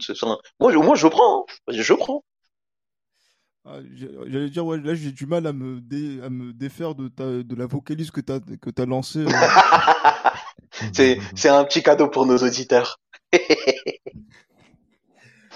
[0.60, 1.42] Moi, je, moi, je prends.
[1.42, 1.72] Hein.
[1.72, 2.24] Je prends.
[3.70, 3.80] Ah,
[4.26, 7.24] J'allais dire, ouais, là j'ai du mal à me, dé, à me défaire de, ta,
[7.42, 9.26] de la vocalise que tu as, que as lancée.
[10.92, 12.98] c'est un petit cadeau pour nos auditeurs.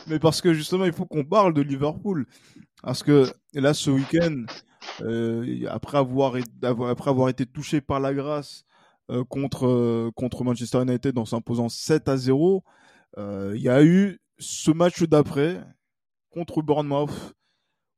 [0.08, 2.26] Mais parce que justement, il faut qu'on parle de Liverpool.
[2.82, 4.44] Parce que là, ce week-end,
[5.00, 8.64] euh, après, avoir, après avoir été touché par la grâce
[9.10, 12.62] euh, contre, euh, contre Manchester United en s'imposant 7 à 0,
[13.16, 15.62] il y a eu ce match d'après
[16.30, 17.34] contre Bournemouth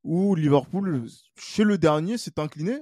[0.04, 2.78] où Liverpool, chez le dernier, s'est incliné.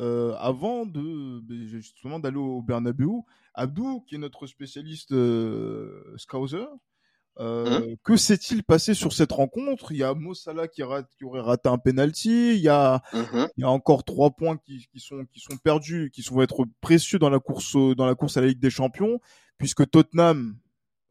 [0.00, 3.08] euh, avant de justement d'aller au Bernabeu.
[3.54, 6.66] Abdou, qui est notre spécialiste euh, Scouser,
[7.38, 7.96] euh, Mmh.
[8.02, 9.92] que s'est-il passé sur cette rencontre?
[9.92, 12.54] Il y a Mo Salah qui, rate, qui aurait raté un penalty.
[12.56, 13.48] Il y a, Mhm.
[13.56, 16.64] il y a encore trois points qui, qui sont qui sont perdus, qui sont être
[16.82, 19.18] précieux dans la course dans la course à la Ligue des Champions,
[19.58, 20.56] puisque Tottenham,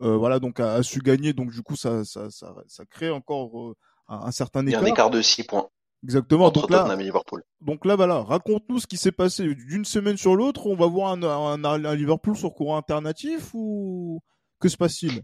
[0.01, 1.33] euh, voilà, donc a, a su gagner.
[1.33, 3.75] Donc du coup, ça ça ça, ça crée encore euh,
[4.07, 4.83] un, un certain Il y a écart.
[4.83, 5.69] un écart de 6 points
[6.03, 6.45] Exactement.
[6.45, 7.43] entre Donc là, Liverpool.
[7.61, 10.67] donc là, voilà, raconte-nous ce qui s'est passé d'une semaine sur l'autre.
[10.67, 14.21] On va voir un, un, un Liverpool sur courant alternatif ou
[14.59, 15.23] que se passe-t-il?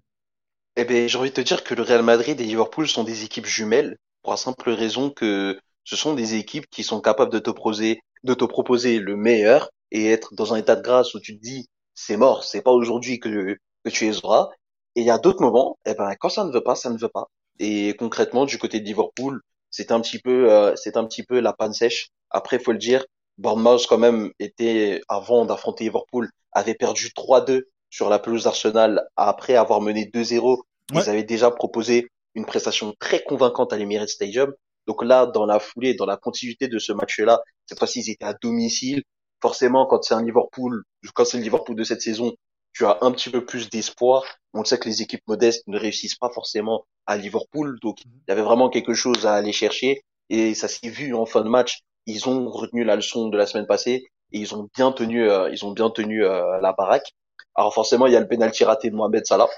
[0.76, 3.24] Eh ben, j'ai envie de te dire que le Real Madrid et Liverpool sont des
[3.24, 7.40] équipes jumelles pour la simple raison que ce sont des équipes qui sont capables de
[7.40, 11.20] te proposer, de te proposer le meilleur et être dans un état de grâce où
[11.20, 14.50] tu te dis c'est mort, c'est pas aujourd'hui que, que tu les auras.
[14.96, 16.98] Et il y a d'autres moments, eh ben, quand ça ne veut pas, ça ne
[16.98, 17.28] veut pas.
[17.64, 21.40] Et concrètement, du côté de Liverpool, c'est un petit peu, euh, c'est un petit peu
[21.40, 22.10] la panne sèche.
[22.32, 23.06] Après, faut le dire,
[23.38, 29.56] Bournemouth quand même était, avant d'affronter Liverpool, avait perdu 3-2 sur la pelouse d'Arsenal après
[29.56, 30.58] avoir mené 2-0.
[30.58, 31.02] Ouais.
[31.04, 34.52] Ils avaient déjà proposé une prestation très convaincante à l'Emirates Stadium.
[34.88, 38.26] Donc là, dans la foulée, dans la continuité de ce match-là, cette fois-ci, ils étaient
[38.26, 39.04] à domicile.
[39.40, 42.34] Forcément, quand c'est un Liverpool, quand c'est le Liverpool de cette saison,
[42.74, 44.24] tu as un petit peu plus d'espoir.
[44.54, 47.80] On sait que les équipes modestes ne réussissent pas forcément à Liverpool.
[47.82, 50.02] Donc, il y avait vraiment quelque chose à aller chercher.
[50.30, 51.82] Et ça s'est vu en fin de match.
[52.06, 55.50] Ils ont retenu la leçon de la semaine passée et ils ont bien tenu, euh,
[55.52, 57.12] ils ont bien tenu euh, la baraque.
[57.56, 59.50] Alors forcément, il y a le pénalty raté de Mohamed Salah.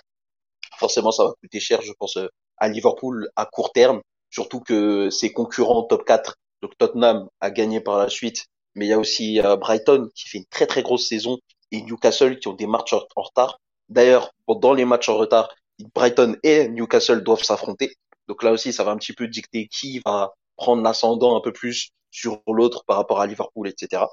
[0.78, 4.02] Forcément, ça va coûter cher, je pense, euh, à Liverpool à court terme.
[4.30, 8.90] Surtout que ses concurrents top 4, donc Tottenham a gagné par la suite, mais il
[8.90, 11.38] y a aussi euh, Brighton qui fait une très très grosse saison
[11.72, 13.60] et Newcastle qui ont des matchs en retard.
[13.90, 15.50] D'ailleurs, dans les matchs en retard,
[15.94, 17.96] Brighton et Newcastle doivent s'affronter.
[18.28, 21.52] Donc là aussi, ça va un petit peu dicter qui va prendre l'ascendant un peu
[21.52, 24.04] plus sur l'autre par rapport à Liverpool, etc.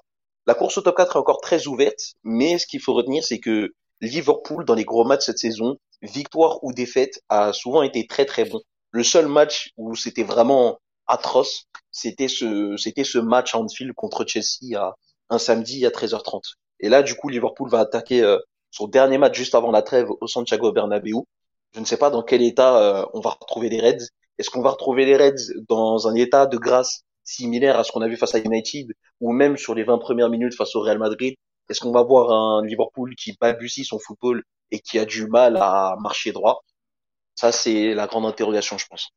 [0.47, 3.39] La course au top 4 est encore très ouverte, mais ce qu'il faut retenir, c'est
[3.39, 8.25] que Liverpool, dans les gros matchs cette saison, victoire ou défaite, a souvent été très
[8.25, 8.61] très bon.
[8.91, 14.25] Le seul match où c'était vraiment atroce, c'était ce, c'était ce match à Anfield contre
[14.27, 14.95] Chelsea à
[15.29, 16.41] un samedi à 13h30.
[16.81, 18.39] Et là, du coup, Liverpool va attaquer euh,
[18.71, 21.25] son dernier match juste avant la trêve au Santiago Bernabéu.
[21.75, 24.09] Je ne sais pas dans quel état euh, on va retrouver les Reds.
[24.39, 28.01] Est-ce qu'on va retrouver les Reds dans un état de grâce similaire à ce qu'on
[28.01, 30.99] a vu face à United ou même sur les 20 premières minutes face au Real
[30.99, 31.35] Madrid?
[31.69, 35.57] Est-ce qu'on va voir un Liverpool qui balbutie son football et qui a du mal
[35.57, 36.65] à marcher droit?
[37.37, 39.11] Ça, c'est la grande interrogation, je pense.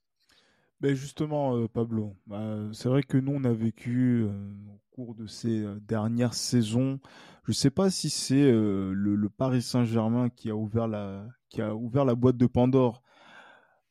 [0.83, 4.31] Ben justement, euh, Pablo, bah, c'est vrai que nous, on a vécu euh,
[4.69, 6.99] au cours de ces euh, dernières saisons.
[7.45, 11.75] Je sais pas si c'est euh, le, Paris Saint-Germain qui a ouvert la qui a
[11.75, 13.03] ouvert la boîte de Pandore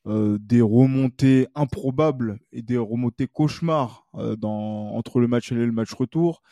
[0.07, 5.67] euh, des remontées improbables et des remontées cauchemars euh, dans entre le match aller et
[5.67, 6.43] le match retour.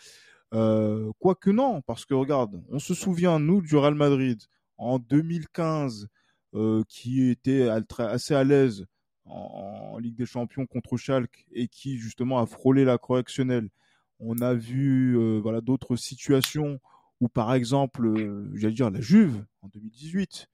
[0.53, 4.41] Quoique non, parce que regarde, on se souvient nous du Real Madrid
[4.79, 6.09] en 2015
[6.55, 8.87] euh, qui était assez à l'aise
[9.25, 13.69] en, Ligue des Champions contre Schalke et qui justement a frôlé la correctionnelle.
[14.19, 16.81] On a vu voilà d'autres situations
[17.21, 20.49] où par exemple, euh, j'allais dire la Juve en 2018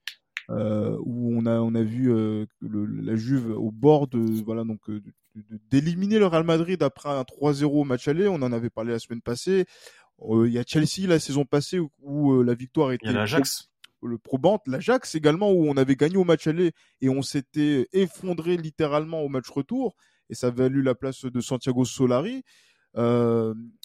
[0.49, 4.63] euh, où on a on a vu euh, le- la Juve au bord de voilà
[4.63, 4.81] donc
[5.69, 8.27] d'éliminer le Real Madrid après un 3-0 au match aller.
[8.27, 9.65] On en avait parlé la semaine passée.
[10.21, 13.19] Il y a Chelsea la saison passée où, où, la victoire était Il y a
[13.19, 13.69] l'Ajax.
[14.01, 18.57] le probante, l'Ajax également où on avait gagné au match aller et on s'était effondré
[18.57, 19.95] littéralement au match retour
[20.29, 22.43] et ça a valu la place de Santiago Solari.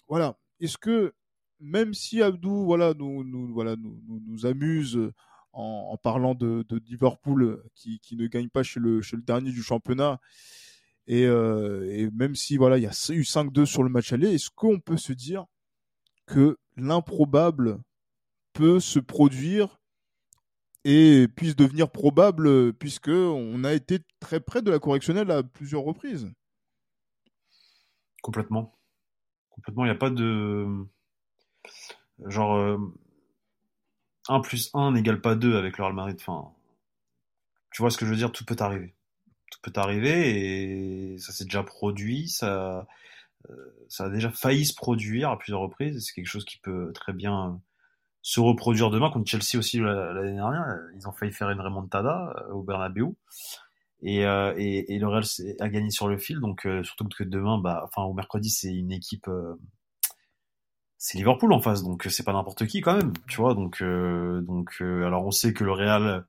[0.09, 0.39] Voilà.
[0.61, 1.13] Est-ce que
[1.63, 4.99] même si Abdou voilà nous voilà nous, nous, amuse
[5.53, 9.63] en, en parlant de, de Liverpool qui, qui ne gagne pas chez le dernier du
[9.63, 10.21] championnat
[11.07, 14.33] et, euh, et même si voilà il y a eu 5-2 sur le match aller,
[14.35, 15.47] est-ce qu'on peut se dire
[16.27, 17.81] que l'improbable
[18.53, 19.81] peut se produire
[20.85, 25.43] et puisse devenir probable euh, puisque on a été très près de la correctionnelle à
[25.43, 26.31] plusieurs reprises?
[28.23, 28.79] Complètement.
[29.51, 29.85] Complètement.
[29.85, 30.67] Il n'y a pas de.
[32.27, 32.55] Genre.
[32.57, 32.79] euh,
[34.29, 36.17] 1 plus 1 n'égale pas 2 avec le Real Madrid.
[36.21, 36.53] Enfin,
[37.71, 38.95] tu vois ce que je veux dire Tout peut arriver.
[39.51, 42.29] Tout peut arriver et ça s'est déjà produit.
[42.29, 42.87] Ça,
[43.51, 43.55] euh,
[43.89, 46.05] ça a déjà failli se produire à plusieurs reprises.
[46.07, 47.57] C'est quelque chose qui peut très bien euh,
[48.23, 49.11] se reproduire demain.
[49.11, 53.09] Contre Chelsea aussi la- l'année dernière, ils ont failli faire une remontada euh, au Bernabeu.
[54.03, 55.25] Et, le Real
[55.61, 58.91] a gagné sur le fil, donc surtout que demain, bah, enfin au mercredi, c'est une
[58.93, 59.29] équipe,
[61.05, 63.55] c'est Liverpool en face, donc euh, c'est pas n'importe qui quand même, tu vois.
[63.55, 66.25] Donc, euh, donc, euh, alors on sait que le Real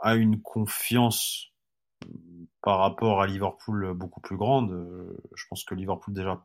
[0.00, 1.48] a une confiance
[2.62, 4.70] par rapport à Liverpool beaucoup plus grande.
[5.34, 6.40] Je pense que Liverpool déjà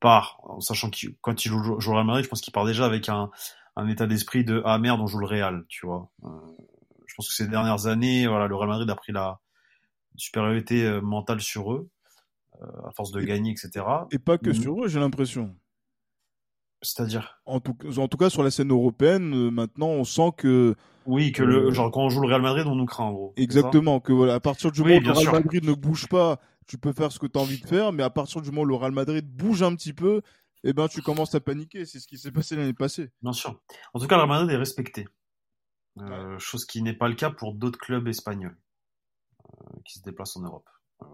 [0.00, 2.86] part, en sachant que quand il joue, au Real Madrid, je pense qu'il part déjà
[2.86, 3.30] avec un,
[3.76, 6.10] un état d'esprit de ah merde, on joue le Real, tu vois.
[6.24, 9.38] Je pense que ces dernières années, voilà, le Real Madrid a pris la
[10.16, 11.90] supériorité mentale sur eux,
[12.60, 13.84] à force de gagner, etc.
[14.10, 15.54] Et pas que sur eux, j'ai l'impression.
[16.82, 17.40] C'est-à-dire?
[17.46, 20.74] En tout, en tout cas, sur la scène européenne, maintenant, on sent que.
[21.06, 23.32] Oui, que le, genre, quand on joue le Real Madrid, on nous craint, en gros.
[23.36, 26.78] Exactement, que voilà, à partir du moment où le Real Madrid ne bouge pas, tu
[26.78, 28.66] peux faire ce que tu as envie de faire, mais à partir du moment où
[28.66, 30.22] le Real Madrid bouge un petit peu,
[30.64, 31.84] eh ben, tu commences à paniquer.
[31.86, 33.10] C'est ce qui s'est passé l'année passée.
[33.22, 33.60] Bien sûr.
[33.94, 35.06] En tout cas, le Real Madrid est respecté.
[35.98, 38.56] Euh, chose qui n'est pas le cas pour d'autres clubs espagnols
[39.44, 40.68] euh, qui se déplacent en Europe.
[41.02, 41.06] Euh,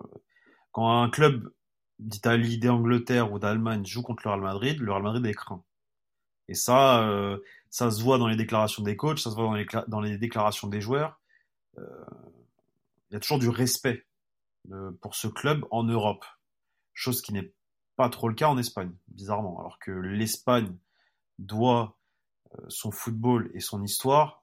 [0.72, 1.52] quand un club
[1.98, 5.64] d'Italie, d'Angleterre ou d'Allemagne joue contre le Real Madrid, le Real Madrid est craint.
[6.48, 7.06] Et ça,
[7.68, 9.54] ça se voit dans les déclarations des coachs, ça se voit
[9.88, 11.20] dans les, déclarations des joueurs.
[11.76, 11.82] Il
[13.10, 14.06] y a toujours du respect
[15.02, 16.24] pour ce club en Europe,
[16.94, 17.52] chose qui n'est
[17.96, 19.58] pas trop le cas en Espagne, bizarrement.
[19.60, 20.74] Alors que l'Espagne
[21.38, 21.98] doit
[22.68, 24.42] son football et son histoire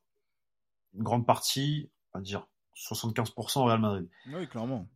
[0.95, 4.09] une grande partie, va dire 75% au Real Madrid.
[4.27, 4.87] Oui, clairement.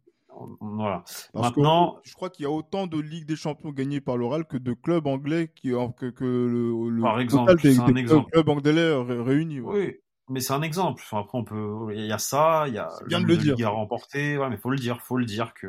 [0.62, 1.04] Voilà.
[1.34, 4.46] Maintenant, je crois qu'il y a autant de Ligue des Champions gagnées par le Real
[4.46, 8.32] que de clubs anglais qui que, que le, par exemple, des, un exemple.
[8.32, 9.60] clubs anglais réunis.
[9.60, 9.98] Oui,
[10.30, 11.02] mais c'est un exemple.
[11.06, 13.56] Enfin, après, on peut, il y a ça, il y a bien de le dire.
[13.56, 14.38] Ligue à remporter.
[14.38, 15.68] Ouais, mais faut le dire, faut le dire que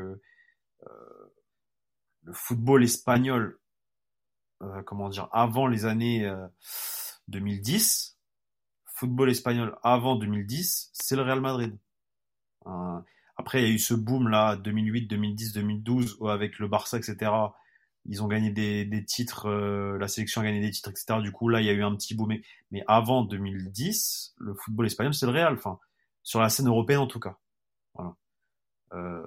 [0.87, 1.33] euh,
[2.25, 3.59] le football espagnol,
[4.63, 6.31] euh, comment dire, avant les années
[7.29, 11.79] 2010, euh, football espagnol avant 2010, c'est le Real Madrid.
[13.40, 17.33] Après, il y a eu ce boom là, 2008, 2010, 2012, avec le Barça, etc.
[18.05, 21.20] Ils ont gagné des, titres, euh, la sélection a gagné des titres, etc.
[21.22, 22.35] Du coup, là, il y a eu un petit boom.
[22.70, 25.55] Mais, avant 2010, le football espagnol, c'est le Real.
[25.55, 25.79] Enfin,
[26.22, 27.38] sur la scène européenne, en tout cas.
[27.94, 28.14] Voilà.
[28.92, 29.22] Euh,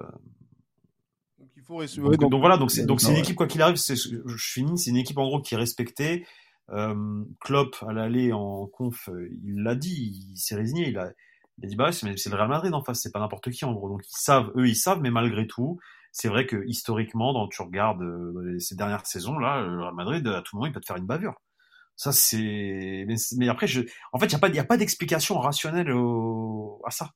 [1.40, 1.84] donc, il faut
[2.16, 3.76] donc, voilà, donc c'est une équipe quoi qu'il arrive.
[3.76, 6.24] Je finis, c'est une équipe en gros qui est respectée,
[6.70, 9.10] euh, Klopp à l'aller en conf,
[9.42, 11.10] il l'a dit, il s'est résigné, il a,
[11.58, 13.72] il a dit bah c'est le Real Madrid en face, c'est pas n'importe qui en
[13.72, 13.88] gros.
[13.88, 15.78] Donc ils savent, eux ils savent, mais malgré tout,
[16.12, 20.26] c'est vrai que historiquement, dans tu regardes euh, ces dernières saisons là, le Real Madrid
[20.28, 21.34] à tout moment il peut te faire une bavure.
[21.96, 24.76] Ça c'est, mais, après je, en fait il y a pas, il y a pas
[24.76, 25.90] d'explication rationnelle
[26.84, 27.10] à ça.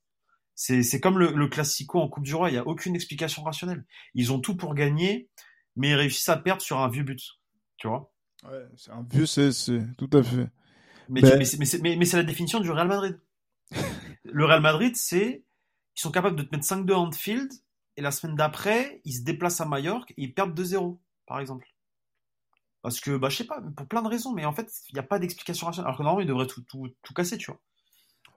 [0.55, 3.45] C'est, c'est comme le, le Classico en Coupe du Roi, il y a aucune explication
[3.45, 3.85] rationnelle.
[4.15, 5.29] Ils ont tout pour gagner,
[5.77, 7.21] mais ils réussissent à perdre sur un vieux but,
[7.77, 8.13] tu vois?
[8.45, 10.49] Ouais, c'est un vieux CSC, tout à fait.
[11.09, 11.45] Mais, ben mais,
[12.05, 13.19] c'est la définition du Real Madrid.
[14.25, 15.45] Le Real Madrid, c'est
[15.97, 17.51] ils sont capables de te mettre 5-2 en field
[17.97, 21.67] et la semaine d'après, ils se déplacent à Majorque et ils perdent 2-0, par exemple.
[22.83, 25.01] Parce que, bah, je sais pas, pour plein de raisons, mais en fait, il n'y
[25.01, 25.89] a pas d'explication rationnelle.
[25.89, 27.61] Alors que normalement, ils devraient tout, tout, tout casser, tu vois.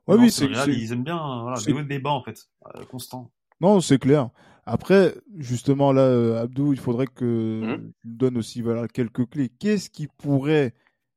[0.08, 3.32] Ouais, oui, c'est Ils aiment bien voilà, des bas, en fait, euh, constant.
[3.60, 4.32] Non, c'est clair.
[4.66, 7.92] Après, justement, là, euh, Abdou, il faudrait que mmh.
[8.02, 9.50] tu donnes aussi voilà, quelques clés.
[9.60, 10.74] Qu'est-ce qui pourrait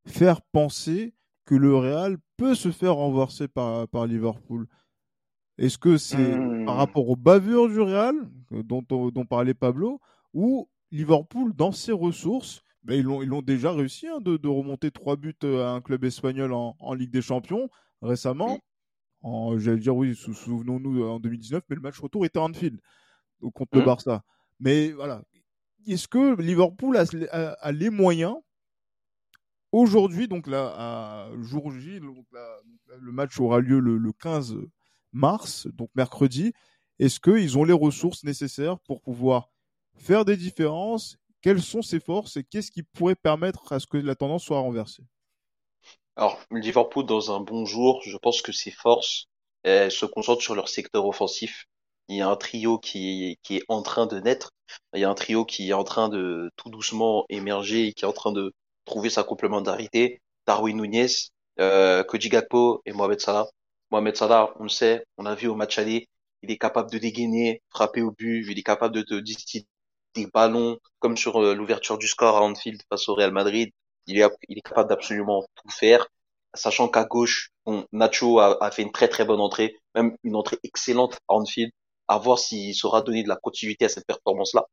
[0.07, 4.67] faire penser que le Real peut se faire renverser par, par Liverpool
[5.59, 6.33] Est-ce que c'est
[6.65, 6.79] par mmh.
[6.79, 8.15] rapport aux bavures du Real,
[8.53, 10.01] euh, dont, dont parlait Pablo,
[10.33, 15.35] ou Liverpool, dans ses ressources, ben, ils, l'ont, déjà réussi hein, de, remonter trois buts
[15.45, 17.69] euh, à un club espagnol en, en Ligue des Champions
[18.03, 18.59] récemment.
[19.23, 19.59] Mmh.
[19.59, 22.79] J'allais dire, oui, souvenons-nous en 2019, mais le match retour était en Anfield
[23.55, 23.87] contre le mmh.
[23.87, 24.23] Barça.
[24.61, 25.23] Mais voilà,
[25.87, 28.37] est-ce que Liverpool a, les moyens
[29.75, 34.57] aujourd'hui, donc là, à jour J, le match aura lieu le, 15
[35.13, 36.53] mars, donc mercredi.
[36.99, 39.51] Est-ce qu'ils ont les ressources nécessaires pour pouvoir
[39.97, 41.17] faire des différences?
[41.43, 44.61] Quelles sont ses forces et qu'est-ce qui pourrait permettre à ce que la tendance soit
[44.61, 45.03] renversée?
[46.17, 49.27] Alors, Liverpool, dans un bon jour, je pense que ses forces
[49.65, 51.67] se concentrent sur leur secteur offensif
[52.09, 54.51] il y a un trio qui, qui est en train de naître.
[54.95, 58.05] Il y a un trio qui est en train de tout doucement émerger et qui
[58.05, 58.53] est en train de
[58.85, 60.21] trouver sa complémentarité.
[60.47, 61.07] Darwin Nunez,
[61.61, 62.05] euh,
[62.85, 63.47] et Mohamed Salah.
[63.91, 66.09] Mohamed Salah, on le sait, on a vu au match aller,
[66.43, 69.67] il est capable de dégainer, frapper au but, il est capable de te distiller
[70.15, 73.71] des ballons, comme sur euh, l'ouverture du score à Anfield face au Real Madrid.
[74.07, 76.07] Il est, il est capable d'absolument tout faire,
[76.55, 80.37] sachant qu'à gauche, bon, Nacho a, a, fait une très très bonne entrée, même une
[80.37, 81.71] entrée excellente à Anfield
[82.09, 84.67] à voir s'il saura donner de la continuité à cette performance-là.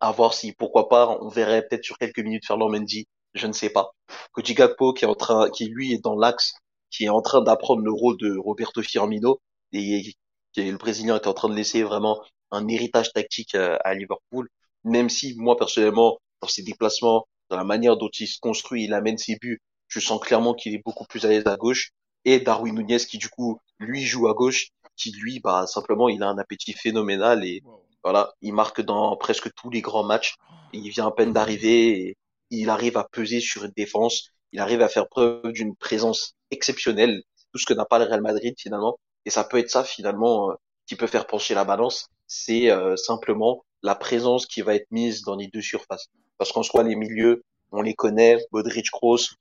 [0.00, 3.52] À voir si, pourquoi pas, on verrait peut-être sur quelques minutes Ferland Mendy, je ne
[3.52, 3.92] sais pas.
[4.32, 6.54] Koji Gakpo qui est en train, qui lui est dans l'axe,
[6.90, 9.40] qui est en train d'apprendre le rôle de Roberto Firmino
[9.72, 10.14] et
[10.52, 14.48] qui le Brésilien est en train de laisser vraiment un héritage tactique euh, à Liverpool.
[14.84, 18.94] Même si moi personnellement, dans ses déplacements, dans la manière dont il se construit, il
[18.94, 21.90] amène ses buts, je sens clairement qu'il est beaucoup plus à l'aise à gauche.
[22.24, 26.22] Et Darwin Nunez qui du coup lui joue à gauche qui lui, bah, simplement, il
[26.22, 27.62] a un appétit phénoménal et
[28.06, 30.36] Voilà, il marque dans presque tous les grands matchs.
[30.72, 32.16] Il vient à peine d'arriver
[32.50, 34.30] il arrive à peser sur une défense.
[34.52, 38.20] Il arrive à faire preuve d'une présence exceptionnelle, tout ce que n'a pas le Real
[38.20, 38.96] Madrid finalement.
[39.24, 40.54] Et ça peut être ça finalement euh,
[40.86, 42.06] qui peut faire pencher la balance.
[42.28, 46.06] C'est euh, simplement la présence qui va être mise dans les deux surfaces.
[46.38, 47.42] Parce qu'en soi, les milieux,
[47.72, 49.34] on les connaît, Modric, Kroos,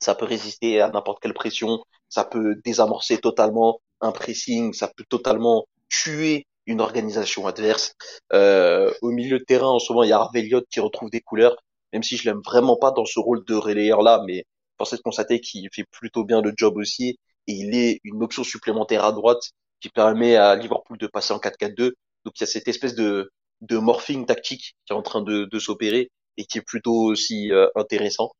[0.00, 5.06] ça peut résister à n'importe quelle pression, ça peut désamorcer totalement un pressing, ça peut
[5.08, 7.94] totalement tuer une organisation adverse.
[8.32, 11.20] Euh, au milieu de terrain, en ce moment, il y a Harvey qui retrouve des
[11.20, 11.56] couleurs,
[11.92, 14.44] même si je l'aime vraiment pas dans ce rôle de relayeur là, mais
[14.78, 18.22] force est de constater qu'il fait plutôt bien le job aussi, et il est une
[18.22, 19.50] option supplémentaire à droite
[19.80, 21.92] qui permet à Liverpool de passer en 4-4-2.
[22.24, 25.44] Donc il y a cette espèce de, de morphing tactique qui est en train de,
[25.50, 28.30] de s'opérer et qui est plutôt aussi euh, intéressant.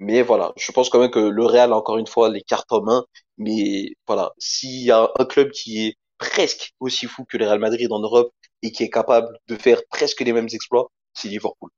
[0.00, 2.72] Mais voilà, je pense quand même que le Real a encore une fois les cartes
[2.72, 3.04] en main.
[3.38, 7.60] Mais voilà, s'il y a un club qui est presque aussi fou que le Real
[7.60, 11.70] Madrid en Europe et qui est capable de faire presque les mêmes exploits, c'est Liverpool.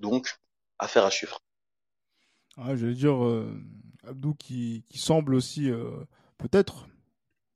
[0.00, 0.28] Donc,
[0.78, 1.38] affaire à suivre.
[2.56, 3.54] Ah, J'allais dire, euh,
[4.06, 5.90] Abdou qui, qui, semble aussi euh,
[6.38, 6.88] peut-être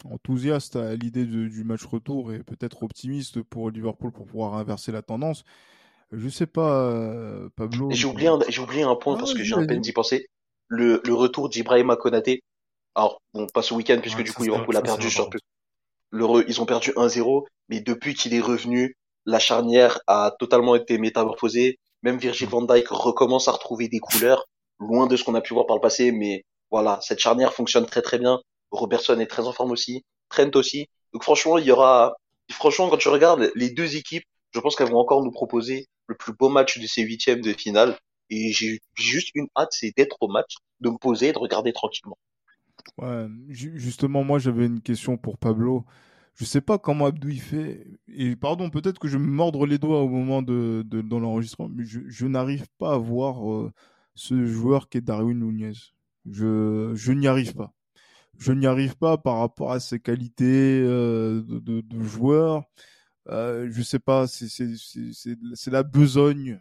[0.05, 5.03] enthousiaste à l'idée du match retour et peut-être optimiste pour Liverpool pour pouvoir inverser la
[5.03, 5.43] tendance.
[6.13, 7.91] Je sais pas, euh, Pablo.
[7.91, 10.29] J'ai oublié, un, j'ai oublié un point ah, parce que j'ai à peine d'y penser.
[10.69, 12.43] Le, le retour d'Ibrahima Konaté.
[12.95, 15.29] Alors, bon, pas ce week-end puisque du coup Liverpool a perdu sur
[16.11, 20.99] le, ils ont perdu 1-0, mais depuis qu'il est revenu, la charnière a totalement été
[20.99, 21.79] métamorphosée.
[22.03, 24.47] Même Virgil van Dijk recommence à retrouver des couleurs,
[24.79, 27.87] loin de ce qu'on a pu voir par le passé, mais voilà, cette charnière fonctionne
[27.87, 28.41] très très bien.
[28.71, 30.87] Robertson est très en forme aussi, Trent aussi.
[31.13, 32.15] Donc franchement, il y aura,
[32.51, 36.15] franchement, quand tu regardes les deux équipes, je pense qu'elles vont encore nous proposer le
[36.17, 37.99] plus beau match de ces huitièmes de finale.
[38.31, 41.73] Et j'ai juste une hâte, c'est d'être au match, de me poser et de regarder
[41.73, 42.19] tranquillement.
[42.99, 45.85] Ouais, justement, moi j'avais une question pour Pablo.
[46.35, 47.87] Je sais pas comment Abdou il fait.
[48.09, 51.69] Et pardon, peut-être que je me mordre les doigts au moment de, de dans l'enregistrement,
[51.69, 53.73] mais je, je n'arrive pas à voir euh,
[54.15, 55.73] ce joueur qui est Darwin Nunez.
[56.31, 57.75] Je, je n'y arrive pas.
[58.39, 62.65] Je n'y arrive pas par rapport à ses qualités euh, de, de, de, joueur.
[63.29, 66.61] Euh, je sais pas, c'est la besogne.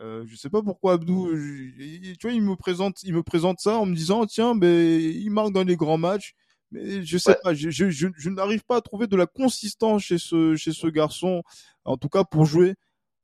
[0.00, 3.78] Euh, je sais pas pourquoi Abdou, tu vois, il me présente, il me présente ça
[3.78, 6.34] en me disant tiens, mais il marque dans les grands matchs,
[6.72, 10.18] mais je sais pas, je, je, je, n'arrive pas à trouver de la consistance chez
[10.18, 11.42] ce chez ce garçon,
[11.84, 12.74] en tout cas pour jouer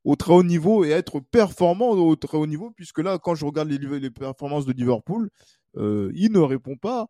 [0.03, 3.45] au très haut niveau et être performant au très haut niveau, puisque là, quand je
[3.45, 5.29] regarde les, les performances de Liverpool,
[5.77, 7.07] euh, il ne répond pas,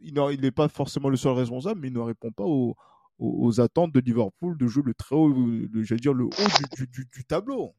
[0.00, 2.76] il n'est pas forcément le seul responsable, mais il ne répond pas aux,
[3.18, 5.34] aux, attentes de Liverpool de jouer le très haut,
[5.82, 7.74] j'allais dire le haut du, du, du, tableau.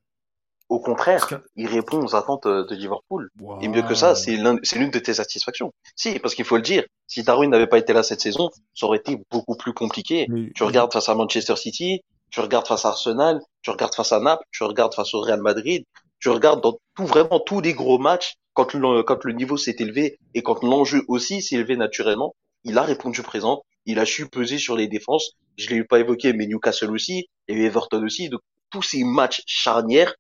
[0.70, 3.30] Au contraire, il répond aux attentes euh, de Liverpool.
[3.62, 5.72] Et mieux que ça, c'est l'une de tes satisfactions.
[5.96, 8.86] Si, parce qu'il faut le dire, si Darwin n'avait pas été là cette saison, ça
[8.86, 10.28] aurait été beaucoup plus compliqué.
[10.56, 14.20] tu regardes face à Manchester City, tu regardes face à Arsenal, tu regardes face à
[14.20, 15.86] Naples, tu regardes face au Real Madrid,
[16.20, 19.76] tu regardes dans tout vraiment tous les gros matchs quand le, quand le niveau s'est
[19.80, 24.28] élevé et quand l'enjeu aussi s'est élevé naturellement, il a répondu présent, il a su
[24.28, 25.32] peser sur les défenses.
[25.58, 28.30] Je l'ai pas évoqué, mais Newcastle aussi, et Everton aussi.
[28.30, 30.14] Donc tous ces matchs charnières,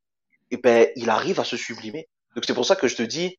[0.51, 2.07] et ben il arrive à se sublimer.
[2.35, 3.37] Donc c'est pour ça que je te dis,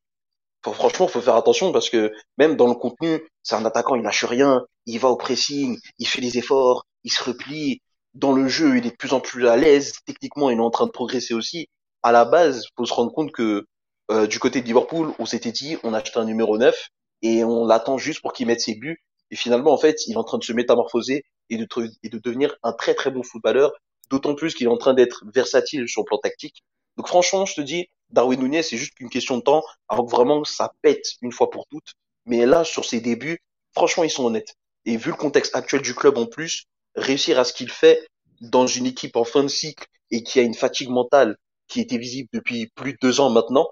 [0.63, 4.03] faut, franchement, faut faire attention parce que même dans le contenu, c'est un attaquant, il
[4.03, 7.81] lâche rien, il va au pressing, il fait des efforts, il se replie.
[8.15, 9.93] Dans le jeu, il est de plus en plus à l'aise.
[10.05, 11.67] Techniquement, il est en train de progresser aussi.
[12.03, 13.65] À la base, faut se rendre compte que
[14.11, 16.75] euh, du côté de Liverpool, on s'était dit, on a acheté un numéro 9
[17.21, 18.97] et on l'attend juste pour qu'il mette ses buts.
[19.31, 21.67] Et finalement, en fait, il est en train de se métamorphoser et de,
[22.03, 23.71] et de devenir un très très bon footballeur,
[24.09, 26.63] d'autant plus qu'il est en train d'être versatile sur le plan tactique.
[26.99, 30.11] Donc franchement, je te dis, Darwin Nunez, c'est juste une question de temps avant que
[30.11, 31.93] vraiment ça pète une fois pour toutes.
[32.25, 33.39] Mais là, sur ses débuts,
[33.73, 34.55] franchement, ils sont honnêtes.
[34.83, 38.05] Et vu le contexte actuel du club en plus, réussir à ce qu'il fait
[38.41, 41.37] dans une équipe en fin de cycle et qui a une fatigue mentale
[41.69, 43.69] qui était visible depuis plus de deux ans maintenant,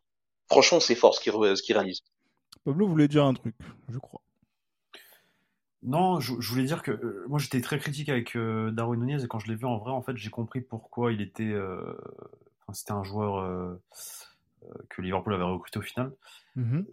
[0.50, 2.00] franchement, c'est fort ce qu'il réalise.
[2.64, 3.56] Pablo voulait dire un truc,
[3.90, 4.22] je crois.
[5.84, 9.28] Non, je, voulais dire que euh, moi j'étais très critique avec euh, Darwin Nunez et
[9.28, 11.44] quand je l'ai vu en vrai, en fait, j'ai compris pourquoi il était.
[11.44, 11.94] Euh,
[12.74, 13.80] c'était un joueur
[14.90, 16.12] que Liverpool avait recruté au final.
[16.56, 16.86] Mm-hmm.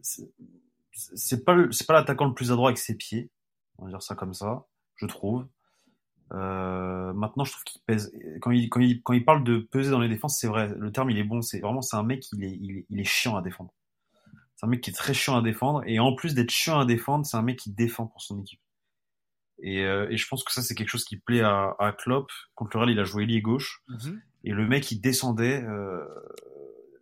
[0.92, 3.30] C'est pas c'est pas l'attaquant le plus adroit avec ses pieds,
[3.78, 4.66] on va dire ça comme ça,
[4.96, 5.46] je trouve.
[6.30, 8.12] maintenant, je trouve qu'il pèse.
[8.40, 10.92] Quand il, quand, il, quand il parle de peser dans les défenses, c'est vrai, le
[10.92, 11.42] terme il est bon.
[11.42, 13.72] C'est vraiment c'est un mec, il est, il est, il est chiant à défendre.
[14.56, 16.84] C'est un mec qui est très chiant à défendre et en plus d'être chiant à
[16.84, 18.60] défendre, c'est un mec qui défend pour son équipe.
[19.62, 22.30] Et, euh, et, je pense que ça, c'est quelque chose qui plaît à, à Klopp.
[22.54, 23.82] Contre le Real, il a joué ailier gauche.
[23.88, 24.22] Mhm.
[24.44, 26.04] Et le mec, il descendait euh,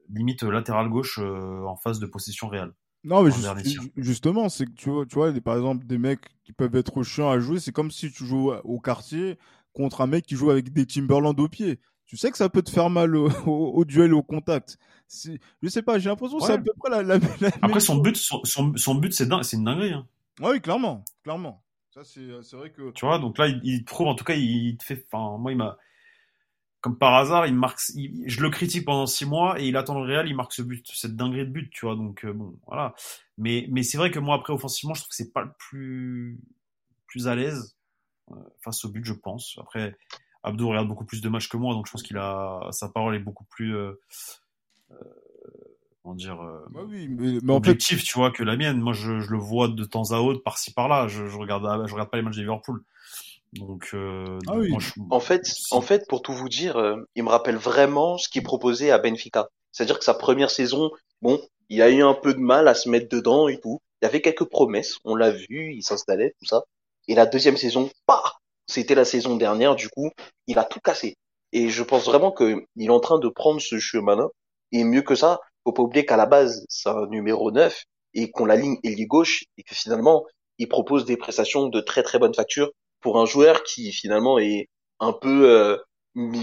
[0.09, 2.73] limite latéral gauche euh, en phase de possession réelle.
[3.05, 3.33] Non, mais
[3.97, 7.31] justement, c'est que tu vois, tu vois, par exemple, des mecs qui peuvent être chiants
[7.31, 9.39] à jouer, c'est comme si tu joues au quartier,
[9.73, 11.81] contre un mec qui joue avec des Timberland au pied.
[12.07, 14.79] Tu sais que ça peut te faire mal au, au, duel au contact.
[15.09, 17.19] Je sais pas, j'ai l'impression que c'est à peu près la, la,
[17.63, 19.95] Après, son but, son, son, but, c'est une dinguerie.
[19.95, 20.07] Hein.
[20.41, 21.63] oui, clairement, clairement.
[21.91, 22.93] Ça, c'est vrai que.
[22.93, 25.07] Tu vois, donc là, il, il trouve, en tout cas, il, te fait.
[25.11, 25.77] Enfin, moi, il m'a.
[26.83, 27.81] Comme par hasard, il marque.
[28.27, 30.85] je le critique pendant six mois et il attend le Real, il marque ce but,
[30.93, 31.95] cette dinguerie de but, tu vois.
[31.95, 32.95] Donc, euh, bon, voilà.
[33.39, 36.41] Mais, mais c'est vrai que moi, après, offensivement, je trouve que c'est pas le plus,
[37.07, 37.77] plus à l'aise
[38.33, 39.57] euh, face au but, je pense.
[39.61, 39.97] Après,
[40.43, 42.69] Abdou regarde beaucoup plus de matchs que moi, donc je pense qu'il a.
[42.73, 43.77] Sa parole est beaucoup plus.
[43.77, 43.95] Euh,
[46.03, 49.31] comment dire euh, bah oui, mais, objectif tu vois que la mienne moi je, je,
[49.31, 52.23] le vois de temps à autre par-ci par-là je, je regarde je regarde pas les
[52.23, 52.83] matchs de Liverpool
[53.53, 54.75] donc, euh, ah oui.
[55.11, 58.43] en fait en fait pour tout vous dire euh, il me rappelle vraiment ce qu'il
[58.43, 59.49] proposait à Benfica.
[59.73, 60.91] C'est-à-dire que sa première saison
[61.21, 63.79] bon il a eu un peu de mal à se mettre dedans et tout.
[64.01, 66.65] Il y avait quelques promesses on l'a vu il s'installait tout ça.
[67.09, 70.11] Et la deuxième saison pas c'était la saison dernière du coup
[70.47, 71.17] il a tout cassé.
[71.53, 74.29] Et je pense vraiment que il est en train de prendre ce chemin-là
[74.73, 77.85] et mieux que ça faut pas oublier qu'à la base, c'est un numéro 9
[78.15, 80.25] et qu'on la ligne ailier gauche et que finalement,
[80.59, 82.71] il propose des prestations de très très bonne facture
[83.03, 84.69] pour un joueur qui finalement est
[85.01, 85.77] un peu euh,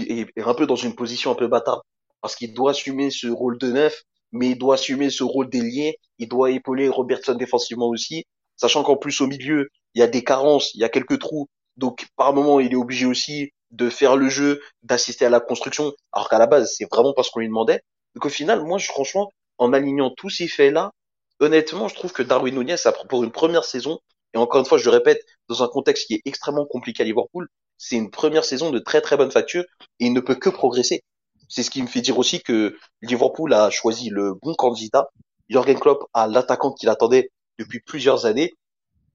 [0.08, 1.82] est un peu dans une position un peu bâtard
[2.20, 5.98] parce qu'il doit assumer ce rôle de neuf mais il doit assumer ce rôle d'ailier,
[6.18, 8.24] il doit épauler Robertson défensivement aussi,
[8.56, 11.48] sachant qu'en plus au milieu, il y a des carences, il y a quelques trous.
[11.76, 15.92] Donc par moment, il est obligé aussi de faire le jeu, d'assister à la construction,
[16.12, 17.80] alors qu'à la base, c'est vraiment parce qu'on lui demandait.
[18.14, 20.90] Donc au final, moi, je, franchement, en alignant tous ces faits-là,
[21.38, 22.76] honnêtement, je trouve que Darwin Nunez,
[23.08, 23.98] pour une première saison,
[24.34, 27.06] et encore une fois, je le répète, dans un contexte qui est extrêmement compliqué à
[27.06, 29.64] Liverpool, c'est une première saison de très très bonne facture
[29.98, 31.02] et il ne peut que progresser.
[31.48, 35.08] C'est ce qui me fait dire aussi que Liverpool a choisi le bon candidat.
[35.48, 38.52] Jürgen Klopp a l'attaquant qu'il attendait depuis plusieurs années.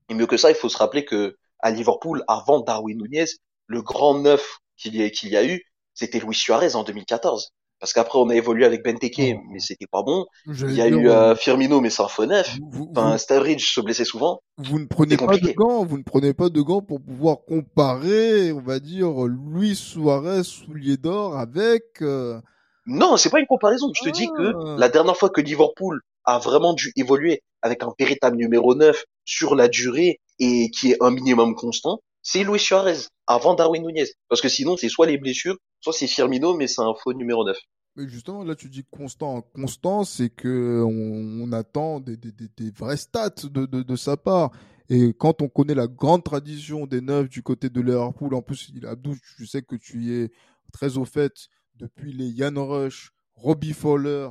[0.09, 3.25] Et mieux que ça, il faut se rappeler que à Liverpool, avant Darwin Nunez,
[3.67, 5.63] le grand neuf qu'il y, y, a eu,
[5.93, 7.51] c'était Luis Suarez en 2014.
[7.85, 10.25] Parce qu'après, on a évolué avec Benteke, mais c'était pas bon.
[10.47, 12.57] Il y a eu euh, Firmino, mais c'est un faux neuf.
[12.89, 14.41] Enfin, Sturridge se blessait souvent.
[14.57, 18.51] Vous ne prenez pas de gants, vous ne prenez pas de gants pour pouvoir comparer,
[18.51, 22.01] on va dire, Luis Suarez soulier d'or avec.
[22.01, 22.41] Euh...
[22.87, 23.91] Non, c'est pas une comparaison.
[23.93, 24.77] Je te dis que ah.
[24.79, 29.53] la dernière fois que Liverpool a vraiment dû évoluer avec un véritable numéro 9 sur
[29.53, 34.07] la durée et qui est un minimum constant, c'est Luis Suarez avant Darwin Nunez.
[34.27, 37.45] Parce que sinon, c'est soit les blessures, soit c'est Firmino, mais c'est un faux numéro
[37.45, 37.55] 9.
[37.95, 39.41] Mais justement, là, tu dis constant.
[39.41, 44.51] Constant, c'est que on, attend des, des, des, vrais stats de, de, de, sa part.
[44.89, 48.69] Et quand on connaît la grande tradition des neufs du côté de Liverpool, en plus,
[48.75, 50.31] il Abdou, je sais que tu y es
[50.73, 54.29] très au fait depuis les Yann Rush, Robbie Fowler,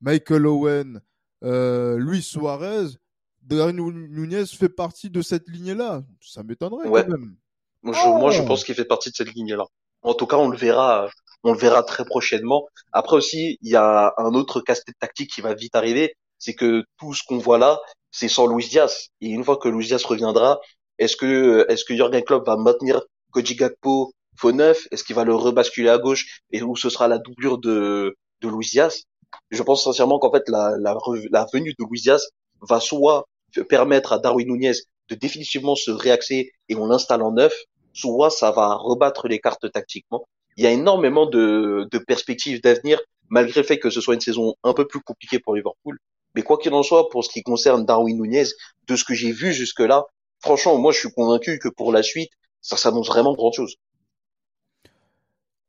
[0.00, 1.00] Michael Owen,
[1.42, 2.98] euh, Luis Suarez.
[3.42, 6.02] Darwin Nunez fait partie de cette lignée-là.
[6.20, 7.36] Ça m'étonnerait quand même.
[7.82, 8.46] Moi, je, moi, je oh.
[8.46, 9.64] pense qu'il fait partie de cette lignée-là.
[10.02, 11.08] En tout cas, on le verra,
[11.46, 12.66] on le verra très prochainement.
[12.92, 16.84] Après aussi, il y a un autre casse-tête tactique qui va vite arriver, c'est que
[16.98, 17.80] tout ce qu'on voit là,
[18.10, 19.08] c'est sans Luis Diaz.
[19.20, 20.60] Et une fois que Luis Diaz reviendra,
[20.98, 24.88] est-ce que est-ce que Jurgen Klopp va maintenir Koji Gakpo faux neuf?
[24.90, 26.40] Est-ce qu'il va le rebasculer à gauche?
[26.50, 29.04] Et où ce sera la doublure de de Luis Diaz?
[29.50, 30.96] Je pense sincèrement qu'en fait la, la,
[31.30, 32.22] la venue de Luis Diaz
[32.62, 33.26] va soit
[33.68, 34.72] permettre à Darwin Nunez
[35.08, 37.54] de définitivement se réaxer et on l'installe en neuf,
[37.92, 40.26] soit ça va rebattre les cartes tactiquement.
[40.56, 44.54] Il y a énormément de, perspectives d'avenir, malgré le fait que ce soit une saison
[44.62, 45.98] un peu plus compliquée pour Liverpool.
[46.34, 48.44] Mais quoi qu'il en soit, pour ce qui concerne Darwin Nunez,
[48.86, 50.04] de ce que j'ai vu jusque-là,
[50.40, 52.30] franchement, moi je suis convaincu que pour la suite,
[52.60, 53.76] ça s'annonce vraiment grand chose.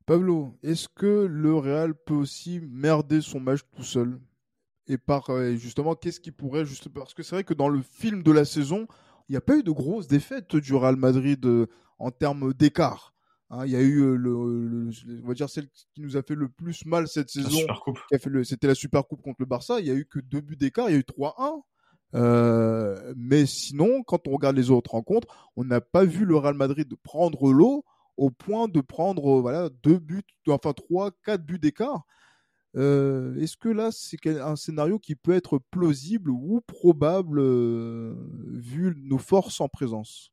[0.06, 4.20] Pablo, est-ce que le Real peut aussi merder son match tout seul?
[4.88, 7.82] Et par euh, justement qu'est-ce qui pourrait juste parce que c'est vrai que dans le
[7.82, 8.88] film de la saison
[9.28, 11.68] il n'y a pas eu de grosses défaites du Real Madrid euh,
[12.00, 13.14] en termes d'écart
[13.50, 13.66] hein.
[13.66, 14.36] il y a eu euh, le,
[15.24, 17.60] on va dire celle qui nous a fait le plus mal cette saison
[18.44, 19.80] c'était la Super Coupe contre le Barça.
[19.80, 20.90] Il y a eu que deux buts d'écart.
[20.90, 21.62] Il y a eu 3-1
[22.16, 26.54] euh, mais sinon quand on regarde les autres rencontres on n'a pas vu le Real
[26.54, 27.84] Madrid prendre l'eau
[28.16, 32.06] au point de prendre voilà deux buts enfin trois quatre buts d'écart.
[32.76, 38.14] Euh, est-ce que là, c'est un scénario qui peut être plausible ou probable euh,
[38.52, 40.32] vu nos forces en présence?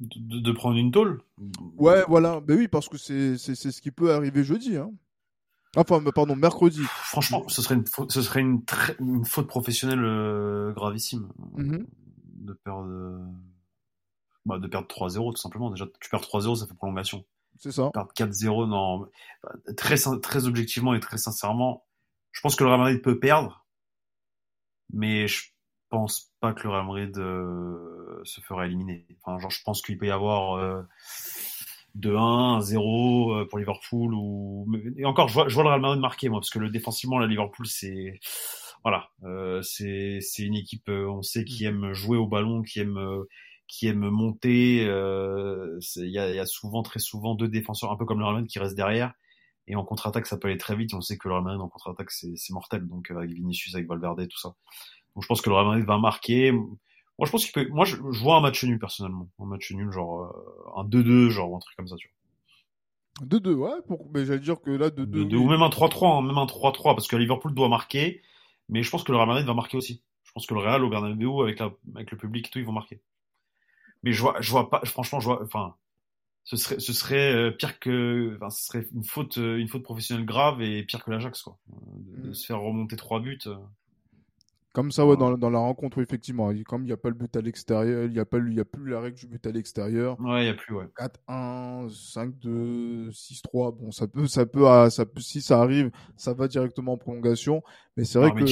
[0.00, 1.22] De, prendre une tôle
[1.76, 2.40] Ouais, voilà.
[2.40, 4.76] Ben oui, parce que c'est ce qui peut arriver jeudi.
[4.76, 4.90] Hein.
[5.76, 6.82] Enfin, pardon, mercredi.
[6.84, 8.62] Franchement, ce serait une, ce serait une,
[9.00, 11.78] une faute professionnelle euh, gravissime mmh
[12.44, 13.18] de perdre,
[14.44, 15.70] bah, de perdre 3-0 tout simplement.
[15.70, 17.24] Déjà, tu perds 3-0, ça fait prolongation.
[17.58, 17.90] C'est ça.
[17.92, 19.08] Perdre 4-0, non.
[19.76, 21.86] Très, très objectivement et très sincèrement,
[22.32, 23.64] je pense que le Real Madrid peut perdre,
[24.92, 25.53] mais je
[25.94, 29.06] pense pas que le Real Madrid euh, se fera éliminer.
[29.22, 30.54] Enfin, genre, je pense qu'il peut y avoir.
[30.54, 30.82] Euh,
[31.96, 34.66] 2-1, 0 pour Liverpool ou
[34.96, 37.20] et encore je vois, je vois le Real Madrid marquer moi parce que le défensivement
[37.20, 38.18] la Liverpool c'est
[38.82, 42.98] voilà euh, c'est c'est une équipe on sait qui aime jouer au ballon qui aime
[43.68, 48.06] qui aime monter il y a, y a souvent très souvent deux défenseurs un peu
[48.06, 49.14] comme le Real Madrid qui restent derrière
[49.66, 50.92] et en contre-attaque, ça peut aller très vite.
[50.94, 52.86] On sait que le Real Madrid en contre-attaque, c'est mortel.
[52.86, 54.54] Donc avec Vinicius, avec Valverde, tout ça.
[55.14, 56.52] Donc je pense que le Real Madrid va marquer.
[56.52, 57.68] Moi, je pense qu'il peut.
[57.70, 59.28] Moi, je, vois un match nul personnellement.
[59.38, 63.26] Un match nul, genre euh, un 2-2, genre un truc comme ça, tu vois.
[63.26, 63.70] 2-2, ouais.
[63.86, 64.10] Pour...
[64.12, 65.36] Mais j'allais dire que là, 2-2.
[65.36, 68.22] Ou même un 3-3, hein, même un 3-3, parce que Liverpool doit marquer.
[68.68, 70.02] Mais je pense que le Real Madrid va marquer aussi.
[70.24, 71.70] Je pense que le Real au Bernabeu avec, la...
[71.94, 73.00] avec le public et tout, ils vont marquer.
[74.02, 74.80] Mais je vois, je vois pas.
[74.84, 75.42] Franchement, je vois.
[75.44, 75.76] Enfin,
[76.42, 79.82] ce serait, ce serait euh, pire que, enfin, ce serait une faute, euh, une faute
[79.82, 81.58] professionnelle grave et pire que l'Ajax, quoi.
[81.68, 82.34] De, Mm.
[82.34, 83.38] se faire remonter trois buts.
[84.74, 86.50] Comme ça, ouais, dans, dans la rencontre, effectivement.
[86.66, 88.58] Comme il n'y a pas le but à l'extérieur, il n'y a, pas, il y
[88.58, 90.18] a plus la règle du but à l'extérieur.
[90.18, 90.86] Ouais, il y a plus, ouais.
[90.96, 93.70] 4-1, 5-2, 6-3.
[93.70, 96.96] Bon, ça peut, ça peut, ah, ça peut, si ça arrive, ça va directement en
[96.96, 97.62] prolongation.
[97.96, 98.40] Mais c'est vrai Non, que.
[98.40, 98.46] mais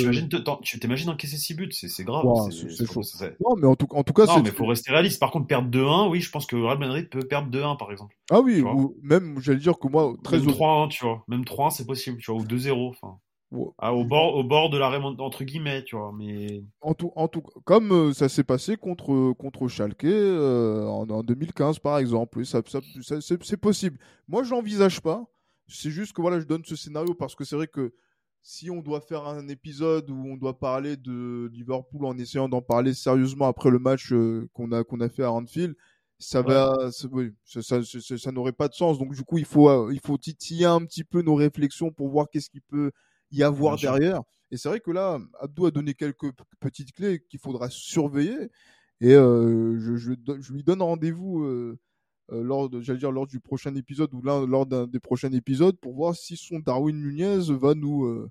[0.62, 2.24] tu t'imagines encaisser six buts, c'est grave.
[2.24, 3.02] Ouais, c'est- chaud.
[3.40, 5.18] Non, mais en tout, en tout cas, Non, mais faut rester réaliste.
[5.18, 8.16] Par contre, perdre 2-1, oui, je pense que Real Madrid peut perdre 2-1, par exemple.
[8.30, 11.24] Ah oui, ou même, j'allais dire que moi, très Même 3-1, tu vois.
[11.26, 12.40] Même 3-1, c'est possible, tu vois.
[12.40, 13.18] Ou 2-0, enfin.
[13.78, 16.12] Ah, au bord, au bord de l'arrêt, entre guillemets, tu vois.
[16.16, 21.08] Mais En tout, en tout, comme euh, ça s'est passé contre, contre Schalke euh, en,
[21.10, 23.98] en 2015 par exemple, Oui, ça, ça- ça- c'est possible.
[24.26, 25.24] Moi, je l'envisage pas.
[25.68, 27.92] C'est juste que voilà, je donne ce scénario parce que c'est vrai que
[28.42, 32.62] si on doit faire un épisode où on doit parler de Liverpool en essayant d'en
[32.62, 35.74] parler sérieusement après le match euh, qu'on a qu'on a fait à Anfield,
[36.18, 38.98] ça va, ça, oui, ça, ça- ça- ça n'aurait pas de sens.
[38.98, 42.08] Donc du coup, il faut euh, il faut titiller un petit peu nos réflexions pour
[42.08, 42.90] voir qu'est-ce qui peut
[43.32, 43.98] y avoir Bien sûr.
[43.98, 44.22] derrière.
[44.50, 46.30] Et c'est vrai que là, Abdou a donné quelques
[46.60, 48.50] petites clés qu'il faudra surveiller.
[49.00, 51.78] Et euh, je, je do- je lui donne rendez-vous euh,
[52.30, 55.32] euh, lors, de- j'allais dire lors du prochain épisode ou là, lors d'un des prochains
[55.32, 58.30] épisodes pour voir si son Darwin Nunez va nous euh,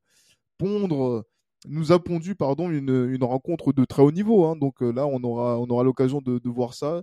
[0.57, 1.25] pondre,
[1.67, 4.45] nous a pondu pardon une, une rencontre de très haut niveau.
[4.45, 4.55] hein.
[4.55, 7.01] Donc là, on aura, on aura l'occasion de, de voir ça,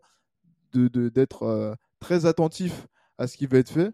[0.73, 2.87] de de- d'être très attentif
[3.19, 3.91] à ce qui va être fait.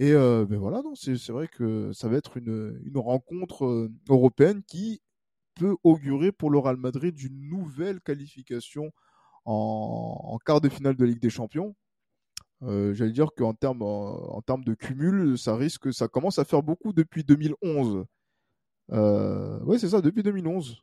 [0.00, 5.02] Et ben voilà, c'est vrai que ça va être une, rencontre européenne qui
[5.54, 8.92] peut augurer pour le Real Madrid d'une nouvelle qualification
[9.44, 11.76] en, quart de finale de Ligue des Champions.
[12.62, 17.22] J'allais dire qu'en termes en, de cumul, ça risque, ça commence à faire beaucoup depuis
[17.22, 18.06] 2011.
[18.92, 20.82] Euh, ouais, c'est ça, depuis 2011.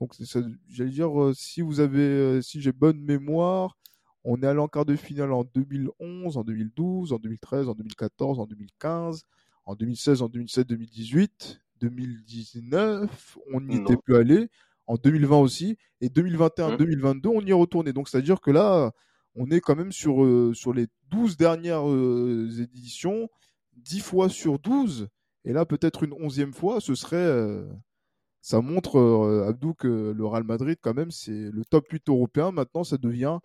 [0.00, 0.12] Donc,
[0.68, 3.76] j'allais dire, si vous avez, si j'ai bonne mémoire,
[4.28, 8.40] on est allé en quart de finale en 2011, en 2012, en 2013, en 2014,
[8.40, 9.24] en 2015,
[9.66, 14.48] en 2016, en 2017, 2018, 2019, on n'y était plus allé,
[14.86, 16.76] en 2020 aussi, et 2021, Hum.
[16.76, 17.92] 2022, on y est retourné.
[17.92, 18.92] Donc, c'est-à-dire que là,
[19.34, 23.28] on est quand même sur, euh, sur les 12 dernières euh, éditions,
[23.76, 25.08] 10 fois sur 12,
[25.44, 27.16] et là, peut-être une onzième fois, ce serait.
[27.16, 27.64] euh,
[28.42, 32.52] ça montre, euh, Abdou, que le Real Madrid, quand même, c'est le top 8 européen.
[32.52, 33.38] Maintenant, ça devient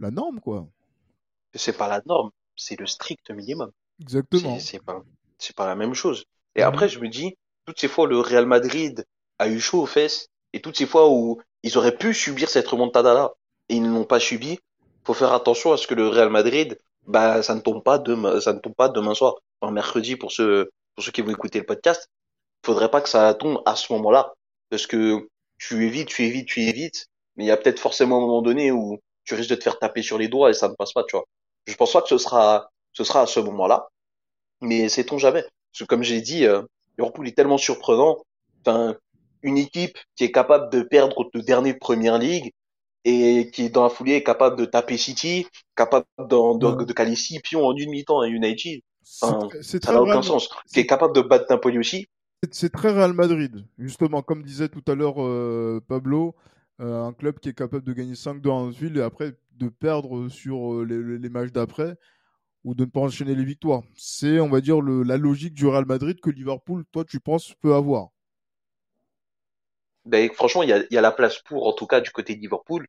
[0.00, 0.66] la norme, quoi.
[1.54, 3.70] C'est pas la norme, c'est le strict minimum.
[4.00, 4.58] Exactement.
[4.58, 5.02] C'est pas,
[5.38, 6.24] c'est pas la même chose.
[6.54, 6.68] Et Mhm.
[6.68, 7.34] après, je me dis,
[7.66, 9.04] toutes ces fois où le Real Madrid
[9.38, 12.66] a eu chaud aux fesses, et toutes ces fois où ils auraient pu subir cette
[12.68, 13.32] remontada-là,
[13.68, 14.58] et ils ne l'ont pas subi,
[15.04, 18.40] faut faire attention à ce que le Real Madrid, bah, ça ne tombe pas demain,
[18.40, 21.58] ça ne tombe pas demain soir, enfin, mercredi pour ceux, pour ceux qui vont écouter
[21.58, 22.08] le podcast.
[22.64, 24.32] Faudrait pas que ça tombe à ce moment-là.
[24.68, 25.28] Parce que
[25.58, 28.70] tu évites, tu évites, tu évites, mais il y a peut-être forcément un moment donné
[28.70, 28.98] où
[29.30, 31.16] tu risques de te faire taper sur les doigts et ça ne passe pas, tu
[31.16, 31.24] vois.
[31.66, 33.88] Je pense pas que ce sera, ce sera à ce moment-là,
[34.60, 35.42] mais sait-on jamais.
[35.42, 36.62] Parce que comme j'ai dit, euh,
[36.98, 38.18] Liverpool est tellement surprenant.
[38.64, 38.96] Enfin,
[39.42, 42.52] une équipe qui est capable de perdre contre le dernier de Première Ligue
[43.04, 47.40] et qui dans la foulée est capable de taper City, capable de, de caler six
[47.40, 48.80] pions en une mi-temps à United,
[49.22, 49.48] Enfin,
[49.80, 50.48] ça n'a aucun sens.
[50.72, 52.06] Qui est capable de battre Napoli aussi.
[52.42, 56.34] C'est- C'est très Real Madrid, justement, comme disait tout à l'heure euh, Pablo,
[56.80, 60.28] euh, un club qui est capable de gagner 5-2 à Anfield et après de perdre
[60.28, 61.96] sur euh, les, matchs d'après
[62.64, 63.82] ou de ne pas enchaîner les victoires.
[63.96, 67.54] C'est, on va dire, le- la logique du Real Madrid que Liverpool, toi, tu penses,
[67.62, 68.08] peut avoir.
[70.04, 72.34] Ben, franchement, il y a, y a la place pour, en tout cas, du côté
[72.34, 72.86] de Liverpool.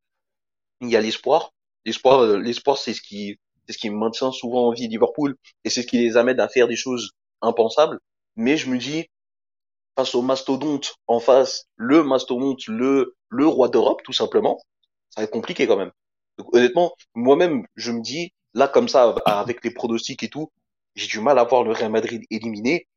[0.82, 1.54] Il y a l'espoir.
[1.86, 5.70] L'espoir, euh, l'espoir, c'est ce qui, c'est ce qui maintient souvent en vie Liverpool et
[5.70, 7.12] c'est ce qui les amène à faire des choses
[7.42, 8.00] impensables.
[8.36, 9.08] Mais je me dis,
[10.02, 14.60] face au mastodonte en face, le mastodonte, le, le roi d'Europe, tout simplement,
[15.10, 15.92] ça va être compliqué quand même.
[16.38, 20.50] Donc, honnêtement, moi-même, je me dis, là, comme ça, avec les pronostics et tout,
[20.96, 22.88] j'ai du mal à voir le Real Madrid éliminé.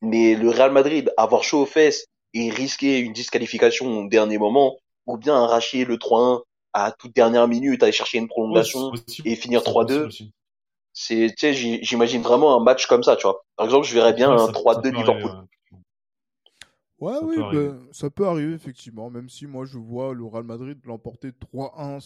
[0.00, 4.76] Mais le Real Madrid, avoir chaud aux fesses et risquer une disqualification au dernier moment,
[5.06, 6.42] ou bien arracher le 3-1
[6.72, 8.92] à toute dernière minute, aller chercher une prolongation
[9.24, 10.32] et finir C'est 3-2, possible aussi.
[10.92, 11.52] C'est, tu sais,
[11.82, 13.44] j'imagine vraiment un match comme ça, tu vois.
[13.56, 15.46] Par exemple, je verrais bien un 3-2 Liverpool.
[17.04, 20.78] Ouais, oui, ben, ça peut arriver effectivement, même si moi je vois le Real Madrid
[20.86, 22.00] l'emporter 3-1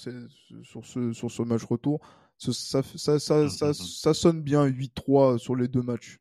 [0.64, 2.00] sur ce, sur ce match retour.
[2.36, 3.74] Ça, ça, ça, mmh, mmh, mmh.
[3.74, 6.18] ça, sonne bien 8-3 sur les deux matchs.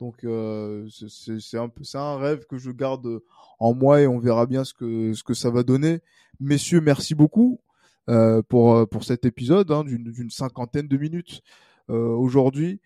[0.00, 3.20] Donc euh, c'est un, un rêve que je garde
[3.60, 6.00] en moi et on verra bien ce que, ce que ça va donner.
[6.40, 7.60] Messieurs, merci beaucoup
[8.10, 11.40] euh, pour, pour cet épisode hein, d'une cinquantaine de minutes
[11.88, 12.80] euh, aujourd'hui.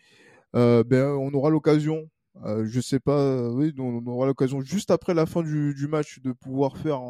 [0.52, 2.10] ben, on aura l'occasion
[2.44, 6.32] euh, je sais pas, oui, on, aura l'occasion juste après la fin du, match de
[6.32, 7.00] pouvoir faire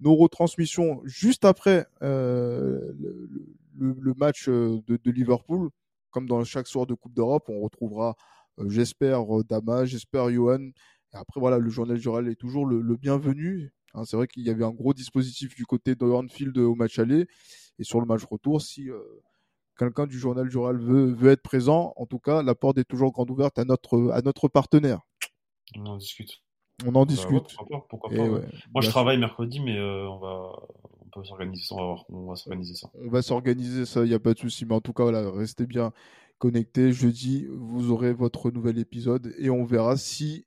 [0.00, 2.92] nos retransmissions juste après euh,
[3.76, 5.70] le, match euh, de, Liverpool.
[6.10, 8.16] Comme dans chaque soir de Coupe d'Europe, on retrouvera,
[8.58, 10.70] euh, j'espère, Dama, j'espère Johan.
[11.12, 13.72] Après, voilà, le journal Jural est toujours le, bienvenu.
[13.94, 17.26] Hein, c'est vrai qu'il y avait un gros dispositif du côté de au match aller.
[17.78, 18.88] Et sur le match retour, si
[19.78, 23.12] quelqu'un du journal Jural veut, veut être présent, en tout cas, la porte est toujours
[23.12, 25.00] grande ouverte à notre, à notre partenaire.
[25.76, 26.42] On en discute.
[26.84, 27.56] On en bah, discute.
[27.88, 30.52] pourquoi pas, Moi, je travaille mercredi, mais euh, on va,
[31.00, 31.74] on peut s'organiser ça.
[31.74, 32.04] On va, voir.
[32.08, 32.90] on va s'organiser ça.
[32.94, 34.04] On va s'organiser ça.
[34.04, 34.64] Il n'y a pas de souci.
[34.66, 35.92] Mais en tout cas, voilà, restez bien
[36.38, 36.92] connectés.
[36.92, 40.46] Jeudi, vous aurez votre nouvel épisode et on verra si,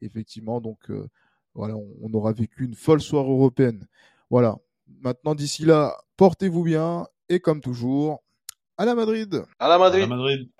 [0.00, 1.08] effectivement, donc, euh,
[1.54, 3.86] voilà, on, on, aura vécu une folle soirée européenne.
[4.30, 4.58] Voilà.
[5.00, 8.22] Maintenant, d'ici là, portez-vous bien et comme toujours,
[8.78, 9.44] à la Madrid.
[9.58, 10.04] À la Madrid.
[10.04, 10.50] À la Madrid.